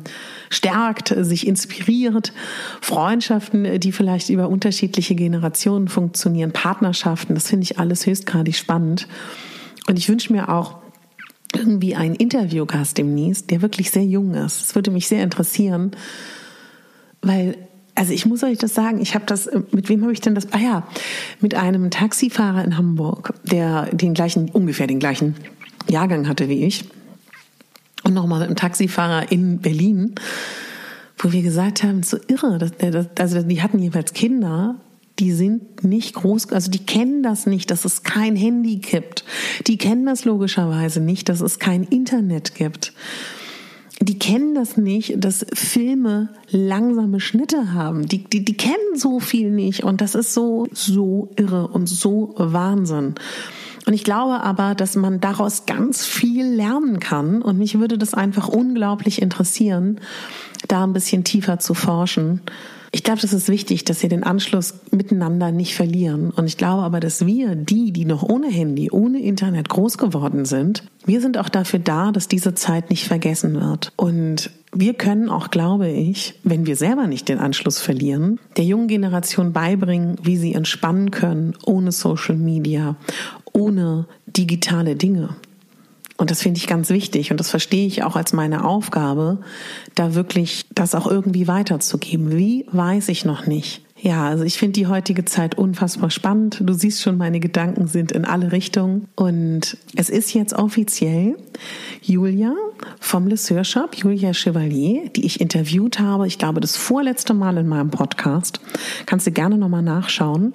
stärkt, 0.50 1.14
sich 1.16 1.46
inspiriert, 1.46 2.34
Freundschaften, 2.82 3.80
die 3.80 3.92
vielleicht 3.92 4.32
über 4.32 4.50
unterschiedliche 4.50 5.14
Generationen 5.14 5.90
funktionieren, 5.90 6.54
Partnerschaften, 6.54 7.36
das 7.36 7.50
finde 7.50 7.66
ich 7.66 7.78
alles 7.78 8.08
höchstgradig 8.08 8.58
spannend. 8.58 9.08
Und 9.88 10.00
ich 10.00 10.10
wünsche 10.10 10.34
mir 10.34 10.50
auch, 10.50 10.85
irgendwie 11.56 11.96
einen 11.96 12.16
Interviewgast 12.16 12.98
demnächst, 12.98 13.52
der 13.52 13.62
wirklich 13.62 13.92
sehr 13.92 14.06
jung 14.06 14.34
ist. 14.34 14.62
Das 14.62 14.76
würde 14.76 14.92
mich 14.92 15.08
sehr 15.08 15.24
interessieren, 15.24 15.92
weil 17.22 17.58
also 17.96 18.12
ich 18.12 18.26
muss 18.26 18.44
euch 18.44 18.58
das 18.58 18.76
sagen, 18.76 19.00
ich 19.02 19.16
habe 19.16 19.26
das, 19.26 19.50
mit 19.72 19.88
wem 19.88 20.02
habe 20.02 20.12
ich 20.12 20.20
denn 20.20 20.36
das? 20.36 20.52
Ah 20.52 20.60
ja, 20.60 20.88
mit 21.40 21.56
einem 21.56 21.90
Taxifahrer 21.90 22.64
in 22.64 22.78
Hamburg, 22.78 23.34
der 23.44 23.86
den 23.94 24.14
gleichen, 24.14 24.50
ungefähr 24.50 24.86
den 24.86 25.00
gleichen 25.00 25.36
Jahrgang 25.90 26.28
hatte 26.28 26.50
wie 26.50 26.66
ich. 26.66 26.86
Und 28.04 28.14
nochmal 28.14 28.40
mit 28.40 28.50
einem 28.50 28.58
Taxifahrer 28.58 29.32
in 29.32 29.60
Berlin, 29.60 30.16
wo 31.18 31.32
wir 31.32 31.42
gesagt 31.42 31.84
haben, 31.84 32.04
so 32.04 32.18
irre, 32.28 32.58
das, 32.58 32.74
das, 32.78 33.08
also 33.18 33.42
die 33.42 33.64
hatten 33.64 33.80
jeweils 33.80 34.14
Kinder 34.14 34.76
die 35.20 35.32
sind 35.32 35.84
nicht 35.84 36.16
groß, 36.16 36.52
also 36.52 36.70
die 36.70 36.86
kennen 36.86 37.24
das 37.24 37.46
nicht, 37.46 37.72
dass 37.72 37.86
es 37.86 38.04
kein 38.04 38.36
Handy 38.36 38.78
gibt. 38.78 39.24
Die 39.68 39.78
kennen 39.78 40.06
das 40.06 40.26
logischerweise 40.26 41.00
nicht, 41.00 41.30
dass 41.30 41.42
es 41.42 41.60
kein 41.60 41.84
Internet 41.84 42.56
gibt. 42.56 42.94
Die 44.02 44.20
kennen 44.20 44.56
das 44.56 44.76
nicht, 44.76 45.24
dass 45.24 45.46
Filme 45.54 46.30
langsame 46.50 47.22
Schnitte 47.22 47.74
haben. 47.74 48.08
Die, 48.08 48.26
die, 48.26 48.44
die 48.44 48.58
kennen 48.58 48.96
so 48.96 49.22
viel 49.22 49.52
nicht 49.52 49.84
und 49.84 50.02
das 50.02 50.16
ist 50.16 50.34
so, 50.34 50.68
so 50.74 51.32
irre 51.38 51.70
und 51.70 51.88
so 51.88 52.34
Wahnsinn. 52.38 53.16
Und 53.86 53.94
ich 53.94 54.04
glaube 54.04 54.42
aber, 54.42 54.76
dass 54.76 54.96
man 54.96 55.22
daraus 55.22 55.66
ganz 55.66 56.06
viel 56.06 56.46
lernen 56.46 57.00
kann 57.00 57.42
und 57.42 57.58
mich 57.58 57.80
würde 57.80 57.98
das 57.98 58.14
einfach 58.14 58.50
unglaublich 58.50 59.22
interessieren, 59.22 60.02
da 60.68 60.84
ein 60.84 60.94
bisschen 60.94 61.24
tiefer 61.24 61.60
zu 61.60 61.74
forschen 61.74 62.42
ich 62.96 63.04
glaube, 63.04 63.20
das 63.20 63.34
ist 63.34 63.50
wichtig, 63.50 63.84
dass 63.84 64.04
wir 64.04 64.08
den 64.08 64.24
Anschluss 64.24 64.76
miteinander 64.90 65.52
nicht 65.52 65.76
verlieren. 65.76 66.30
Und 66.30 66.46
ich 66.46 66.56
glaube 66.56 66.84
aber, 66.84 67.02
dass 67.02 67.26
wir, 67.26 67.54
die, 67.54 67.92
die 67.92 68.06
noch 68.06 68.24
ohne 68.24 68.48
Handy, 68.48 68.90
ohne 68.90 69.20
Internet 69.20 69.68
groß 69.68 69.98
geworden 69.98 70.46
sind, 70.46 70.86
wir 71.06 71.20
sind 71.20 71.38
auch 71.38 71.50
dafür 71.50 71.80
da, 71.80 72.14
dass 72.14 72.30
diese 72.30 72.56
Zeit 72.56 72.90
nicht 72.90 73.06
vergessen 73.06 73.60
wird. 73.60 73.92
Und 73.98 74.50
wir 74.72 74.94
können 74.94 75.28
auch, 75.28 75.52
glaube 75.52 75.90
ich, 75.90 76.36
wenn 76.46 76.66
wir 76.68 76.78
selber 76.78 77.08
nicht 77.08 77.28
den 77.28 77.40
Anschluss 77.40 77.80
verlieren, 77.80 78.40
der 78.56 78.64
jungen 78.64 78.88
Generation 78.88 79.52
beibringen, 79.52 80.16
wie 80.24 80.38
sie 80.38 80.54
entspannen 80.54 81.12
können 81.12 81.54
ohne 81.66 81.92
Social 81.92 82.38
Media, 82.38 82.96
ohne 83.52 84.08
digitale 84.26 84.96
Dinge. 84.96 85.36
Und 86.18 86.32
das 86.32 86.42
finde 86.42 86.60
ich 86.60 86.68
ganz 86.68 86.90
wichtig 86.90 87.32
und 87.32 87.40
das 87.40 87.50
verstehe 87.50 87.86
ich 87.88 88.04
auch 88.04 88.16
als 88.16 88.32
meine 88.32 88.64
Aufgabe, 88.64 89.40
da 89.96 90.16
wirklich 90.16 90.66
das 90.74 90.96
auch 90.96 91.08
irgendwie 91.08 91.48
weiterzugeben. 91.48 92.38
Wie 92.38 92.66
weiß 92.72 93.10
ich 93.10 93.26
noch 93.26 93.48
nicht. 93.48 93.82
Ja, 93.98 94.28
also 94.28 94.44
ich 94.44 94.58
finde 94.58 94.74
die 94.74 94.88
heutige 94.88 95.26
Zeit 95.26 95.58
unfassbar 95.58 96.12
spannend. 96.12 96.62
Du 96.62 96.74
siehst 96.74 97.02
schon, 97.02 97.18
meine 97.18 97.40
Gedanken 97.40 97.88
sind 97.88 98.12
in 98.12 98.24
alle 98.24 98.52
Richtungen. 98.52 99.08
Und 99.16 99.78
es 99.96 100.10
ist 100.10 100.34
jetzt 100.34 100.54
offiziell 100.54 101.38
Julia 102.02 102.54
vom 103.00 103.28
Le 103.28 103.38
Shop, 103.38 103.96
Julia 103.96 104.34
Chevalier, 104.34 105.10
die 105.10 105.26
ich 105.26 105.42
interviewt 105.42 106.00
habe. 106.00 106.28
Ich 106.28 106.38
glaube, 106.38 106.62
das 106.62 106.78
vorletzte 106.78 107.34
Mal 107.34 107.58
in 107.58 107.68
meinem 107.68 107.90
Podcast. 107.90 108.60
Kannst 109.06 109.28
du 109.28 109.32
gerne 109.32 109.58
nochmal 109.58 109.82
nachschauen. 109.82 110.54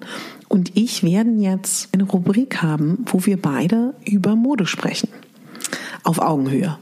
Und 0.49 0.77
ich 0.77 1.03
werden 1.03 1.41
jetzt 1.41 1.93
eine 1.93 2.05
Rubrik 2.05 2.63
haben, 2.63 3.05
wo 3.07 3.27
wir 3.27 3.41
beide 3.41 3.95
über 4.05 4.37
Mode 4.37 4.67
sprechen 4.67 5.09
auf 6.05 6.19
Augenhöhe. 6.19 6.77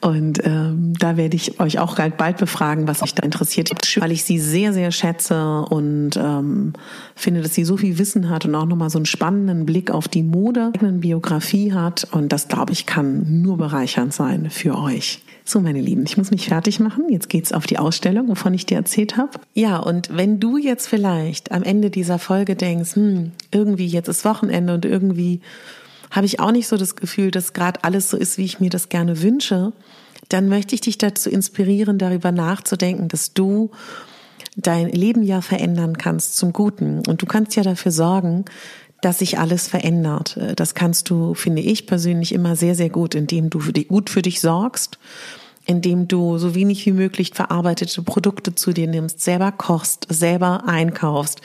Und 0.00 0.44
ähm, 0.44 0.92
da 0.98 1.16
werde 1.16 1.36
ich 1.36 1.58
euch 1.60 1.78
auch 1.78 1.98
bald 2.10 2.36
befragen, 2.36 2.86
was 2.86 3.02
euch 3.02 3.14
da 3.14 3.22
interessiert, 3.22 3.70
weil 3.96 4.12
ich 4.12 4.24
sie 4.24 4.38
sehr, 4.38 4.72
sehr 4.72 4.92
schätze 4.92 5.62
und 5.62 6.16
ähm, 6.16 6.74
finde, 7.14 7.42
dass 7.42 7.54
sie 7.54 7.64
so 7.64 7.76
viel 7.76 7.98
Wissen 7.98 8.30
hat 8.30 8.44
und 8.44 8.54
auch 8.54 8.66
nochmal 8.66 8.90
so 8.90 8.98
einen 8.98 9.06
spannenden 9.06 9.66
Blick 9.66 9.90
auf 9.90 10.08
die 10.08 10.22
Mode, 10.22 10.72
eigenen 10.74 11.00
Biografie 11.00 11.72
hat. 11.72 12.06
Und 12.12 12.32
das, 12.32 12.48
glaube 12.48 12.72
ich, 12.72 12.86
kann 12.86 13.42
nur 13.42 13.56
bereichernd 13.56 14.12
sein 14.14 14.50
für 14.50 14.78
euch. 14.78 15.22
So, 15.44 15.60
meine 15.60 15.80
Lieben, 15.80 16.04
ich 16.04 16.18
muss 16.18 16.30
mich 16.30 16.48
fertig 16.48 16.78
machen. 16.78 17.08
Jetzt 17.08 17.30
geht's 17.30 17.52
auf 17.52 17.66
die 17.66 17.78
Ausstellung, 17.78 18.28
wovon 18.28 18.52
ich 18.52 18.66
dir 18.66 18.76
erzählt 18.76 19.16
habe. 19.16 19.40
Ja, 19.54 19.78
und 19.78 20.14
wenn 20.14 20.40
du 20.40 20.58
jetzt 20.58 20.86
vielleicht 20.86 21.52
am 21.52 21.62
Ende 21.62 21.88
dieser 21.88 22.18
Folge 22.18 22.54
denkst, 22.54 22.96
hm, 22.96 23.32
irgendwie 23.50 23.86
jetzt 23.86 24.08
ist 24.08 24.26
Wochenende 24.26 24.74
und 24.74 24.84
irgendwie 24.84 25.40
habe 26.10 26.26
ich 26.26 26.40
auch 26.40 26.52
nicht 26.52 26.68
so 26.68 26.76
das 26.76 26.96
Gefühl, 26.96 27.30
dass 27.30 27.52
gerade 27.52 27.84
alles 27.84 28.10
so 28.10 28.16
ist, 28.16 28.38
wie 28.38 28.44
ich 28.44 28.60
mir 28.60 28.70
das 28.70 28.88
gerne 28.88 29.22
wünsche, 29.22 29.72
dann 30.28 30.48
möchte 30.48 30.74
ich 30.74 30.80
dich 30.80 30.98
dazu 30.98 31.30
inspirieren, 31.30 31.98
darüber 31.98 32.32
nachzudenken, 32.32 33.08
dass 33.08 33.32
du 33.32 33.70
dein 34.56 34.88
Leben 34.90 35.22
ja 35.22 35.40
verändern 35.40 35.96
kannst 35.96 36.36
zum 36.36 36.52
Guten. 36.52 37.02
Und 37.06 37.22
du 37.22 37.26
kannst 37.26 37.56
ja 37.56 37.62
dafür 37.62 37.92
sorgen, 37.92 38.44
dass 39.00 39.20
sich 39.20 39.38
alles 39.38 39.68
verändert. 39.68 40.38
Das 40.56 40.74
kannst 40.74 41.08
du, 41.10 41.34
finde 41.34 41.62
ich 41.62 41.86
persönlich, 41.86 42.32
immer 42.32 42.56
sehr, 42.56 42.74
sehr 42.74 42.90
gut, 42.90 43.14
indem 43.14 43.48
du 43.48 43.60
gut 43.88 44.10
für 44.10 44.22
dich 44.22 44.40
sorgst, 44.40 44.98
indem 45.66 46.08
du 46.08 46.38
so 46.38 46.54
wenig 46.54 46.84
wie 46.86 46.92
möglich 46.92 47.32
verarbeitete 47.34 48.02
Produkte 48.02 48.54
zu 48.54 48.72
dir 48.72 48.88
nimmst, 48.88 49.20
selber 49.20 49.52
kochst, 49.52 50.06
selber 50.08 50.66
einkaufst, 50.66 51.42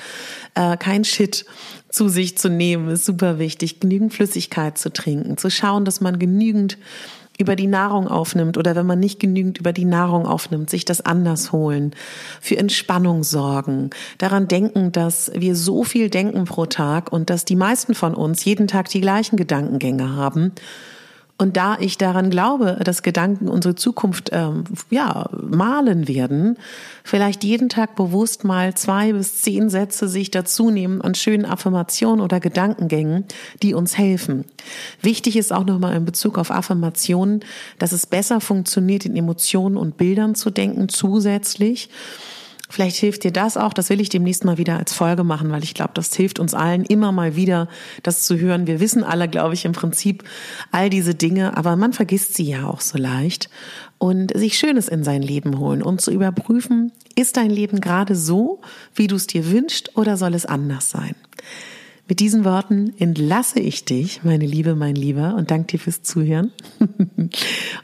äh, 0.55 0.77
kein 0.77 1.03
Shit 1.03 1.45
zu 1.93 2.09
sich 2.09 2.37
zu 2.37 2.49
nehmen, 2.49 2.89
ist 2.89 3.05
super 3.05 3.37
wichtig. 3.39 3.79
Genügend 3.79 4.13
Flüssigkeit 4.13 4.77
zu 4.77 4.91
trinken, 4.91 5.37
zu 5.37 5.51
schauen, 5.51 5.85
dass 5.85 6.01
man 6.01 6.17
genügend 6.17 6.77
über 7.37 7.55
die 7.55 7.67
Nahrung 7.67 8.07
aufnimmt 8.07 8.57
oder 8.57 8.75
wenn 8.75 8.85
man 8.85 8.99
nicht 8.99 9.19
genügend 9.19 9.57
über 9.59 9.73
die 9.73 9.85
Nahrung 9.85 10.25
aufnimmt, 10.25 10.69
sich 10.69 10.85
das 10.85 11.01
anders 11.01 11.51
holen, 11.51 11.91
für 12.41 12.57
Entspannung 12.57 13.23
sorgen, 13.23 13.89
daran 14.17 14.47
denken, 14.47 14.91
dass 14.91 15.31
wir 15.35 15.55
so 15.55 15.83
viel 15.83 16.09
denken 16.09 16.45
pro 16.45 16.65
Tag 16.65 17.11
und 17.11 17.29
dass 17.29 17.45
die 17.45 17.55
meisten 17.55 17.95
von 17.95 18.13
uns 18.13 18.45
jeden 18.45 18.67
Tag 18.67 18.89
die 18.89 19.01
gleichen 19.01 19.37
Gedankengänge 19.37 20.15
haben 20.15 20.51
und 21.43 21.57
da 21.57 21.77
ich 21.77 21.97
daran 21.97 22.29
glaube, 22.29 22.79
dass 22.85 23.03
Gedanken 23.03 23.49
unsere 23.49 23.75
Zukunft 23.75 24.29
ähm, 24.31 24.63
ja 24.89 25.29
malen 25.37 26.07
werden, 26.07 26.57
vielleicht 27.03 27.43
jeden 27.43 27.67
Tag 27.67 27.97
bewusst 27.97 28.45
mal 28.45 28.75
zwei 28.75 29.11
bis 29.11 29.41
zehn 29.41 29.69
Sätze 29.69 30.07
sich 30.07 30.31
dazu 30.31 30.69
nehmen 30.69 31.01
an 31.01 31.15
schönen 31.15 31.45
Affirmationen 31.45 32.21
oder 32.21 32.39
Gedankengängen, 32.39 33.25
die 33.61 33.73
uns 33.73 33.97
helfen. 33.97 34.45
Wichtig 35.01 35.35
ist 35.35 35.51
auch 35.51 35.65
nochmal 35.65 35.97
in 35.97 36.05
Bezug 36.05 36.37
auf 36.37 36.49
Affirmationen, 36.49 37.41
dass 37.77 37.91
es 37.91 38.05
besser 38.05 38.39
funktioniert, 38.39 39.05
in 39.05 39.17
Emotionen 39.17 39.75
und 39.75 39.97
Bildern 39.97 40.35
zu 40.35 40.49
denken 40.49 40.87
zusätzlich 40.87 41.89
Vielleicht 42.73 42.97
hilft 42.97 43.23
dir 43.23 43.31
das 43.31 43.55
auch. 43.55 43.71
Das 43.71 43.91
will 43.91 44.01
ich 44.01 44.09
demnächst 44.09 44.45
mal 44.45 44.57
wieder 44.57 44.79
als 44.79 44.93
Folge 44.93 45.23
machen, 45.23 45.51
weil 45.51 45.63
ich 45.63 45.75
glaube, 45.75 45.91
das 45.93 46.11
hilft 46.15 46.39
uns 46.39 46.55
allen 46.55 46.85
immer 46.85 47.11
mal 47.11 47.35
wieder, 47.35 47.67
das 48.01 48.23
zu 48.23 48.39
hören. 48.39 48.65
Wir 48.65 48.79
wissen 48.79 49.03
alle, 49.03 49.27
glaube 49.27 49.53
ich, 49.53 49.65
im 49.65 49.73
Prinzip 49.73 50.23
all 50.71 50.89
diese 50.89 51.13
Dinge, 51.13 51.55
aber 51.55 51.75
man 51.75 51.93
vergisst 51.93 52.33
sie 52.33 52.45
ja 52.45 52.65
auch 52.65 52.81
so 52.81 52.97
leicht. 52.97 53.47
Und 53.99 54.35
sich 54.35 54.57
Schönes 54.57 54.87
in 54.87 55.03
sein 55.03 55.21
Leben 55.21 55.59
holen 55.59 55.83
und 55.83 56.01
zu 56.01 56.09
überprüfen, 56.09 56.91
ist 57.15 57.37
dein 57.37 57.51
Leben 57.51 57.79
gerade 57.79 58.15
so, 58.15 58.59
wie 58.95 59.05
du 59.05 59.17
es 59.17 59.27
dir 59.27 59.51
wünschst 59.51 59.95
oder 59.95 60.17
soll 60.17 60.33
es 60.33 60.47
anders 60.47 60.89
sein? 60.89 61.13
Mit 62.13 62.19
diesen 62.19 62.45
Worten 62.45 62.93
entlasse 62.99 63.59
ich 63.59 63.85
dich, 63.85 64.23
meine 64.23 64.45
Liebe, 64.45 64.75
mein 64.75 64.93
Lieber, 64.93 65.33
und 65.33 65.49
danke 65.49 65.65
dir 65.65 65.79
fürs 65.79 66.03
Zuhören. 66.03 66.51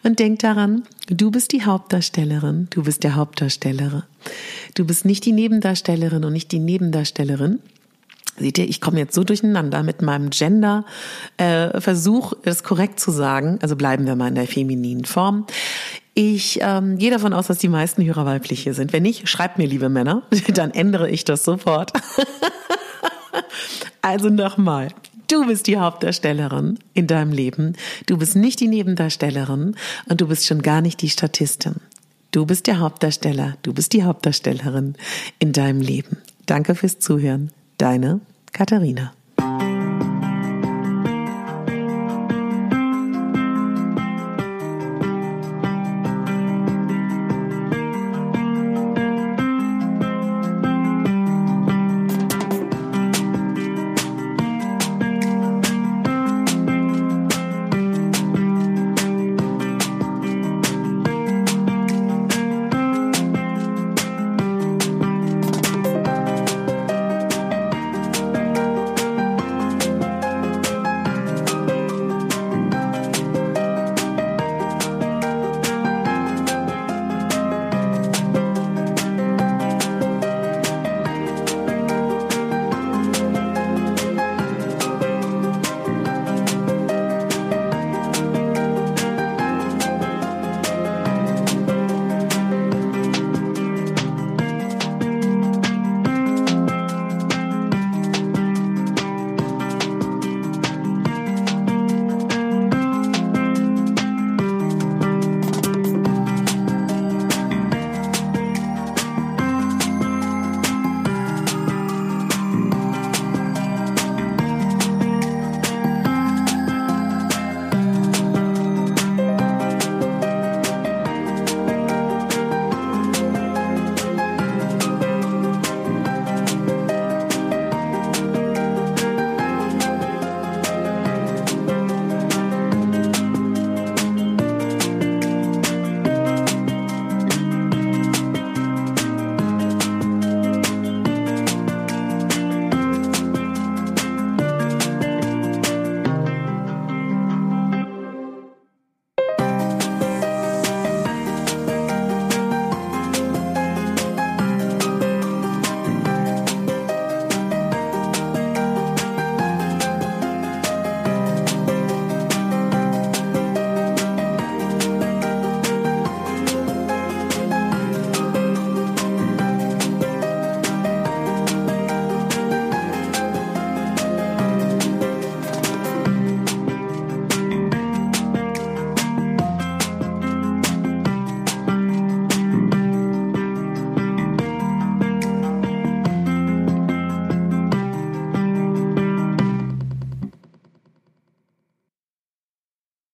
und 0.04 0.20
denk 0.20 0.38
daran, 0.38 0.84
du 1.08 1.32
bist 1.32 1.52
die 1.52 1.66
Hauptdarstellerin, 1.66 2.68
du 2.70 2.84
bist 2.84 3.04
der 3.04 3.16
Hauptdarsteller. 3.16 4.06
Du 4.76 4.86
bist 4.86 5.04
nicht 5.04 5.26
die 5.26 5.32
Nebendarstellerin 5.32 6.26
und 6.26 6.34
nicht 6.34 6.52
die 6.52 6.60
Nebendarstellerin. 6.60 7.58
Seht 8.38 8.60
ihr, 8.60 8.70
ich 8.70 8.82
komme 8.82 9.00
jetzt 9.00 9.16
so 9.16 9.24
durcheinander 9.24 9.82
mit 9.82 10.04
meinem 10.04 10.30
Gender-Versuch, 10.30 12.34
äh, 12.34 12.50
es 12.52 12.64
korrekt 12.64 13.00
zu 13.00 13.10
sagen. 13.10 13.58
Also 13.64 13.76
bleiben 13.76 14.06
wir 14.06 14.16
mal 14.16 14.28
in 14.28 14.36
der 14.36 14.46
femininen 14.46 15.06
Form. 15.06 15.48
Ich 16.14 16.60
ähm, 16.62 17.00
gehe 17.00 17.10
davon 17.10 17.34
aus, 17.34 17.48
dass 17.48 17.58
die 17.58 17.68
meisten 17.68 18.06
Hörer 18.06 18.28
weibliche 18.28 18.76
sind. 18.76 18.94
Wenn 18.94 19.02
nicht, 19.02 19.28
schreibt 19.28 19.58
mir, 19.58 19.66
liebe 19.66 19.90
Männer, 19.90 20.22
dann 20.54 20.70
ändere 20.70 21.10
ich 21.10 21.26
das 21.26 21.44
sofort. 21.44 21.94
Also 24.02 24.30
nochmal. 24.30 24.90
Du 25.28 25.46
bist 25.46 25.68
die 25.68 25.78
Hauptdarstellerin 25.78 26.80
in 26.94 27.06
deinem 27.06 27.32
Leben. 27.32 27.74
Du 28.08 28.18
bist 28.18 28.36
nicht 28.36 28.60
die 28.60 28.68
Nebendarstellerin 28.68 29.76
und 30.08 30.22
du 30.22 30.28
bist 30.28 30.48
schon 30.48 30.62
gar 30.62 30.82
nicht 30.82 31.02
die 31.02 31.10
Statistin. 31.10 31.76
Du 32.32 32.46
bist 32.46 32.66
der 32.68 32.80
Hauptdarsteller. 32.80 33.58
Du 33.62 33.74
bist 33.74 33.94
die 33.94 34.04
Hauptdarstellerin 34.04 34.96
in 35.38 35.54
deinem 35.54 35.82
Leben. 35.82 36.18
Danke 36.46 36.76
fürs 36.76 37.00
Zuhören. 37.00 37.52
Deine 37.78 38.22
Katharina. 38.54 39.14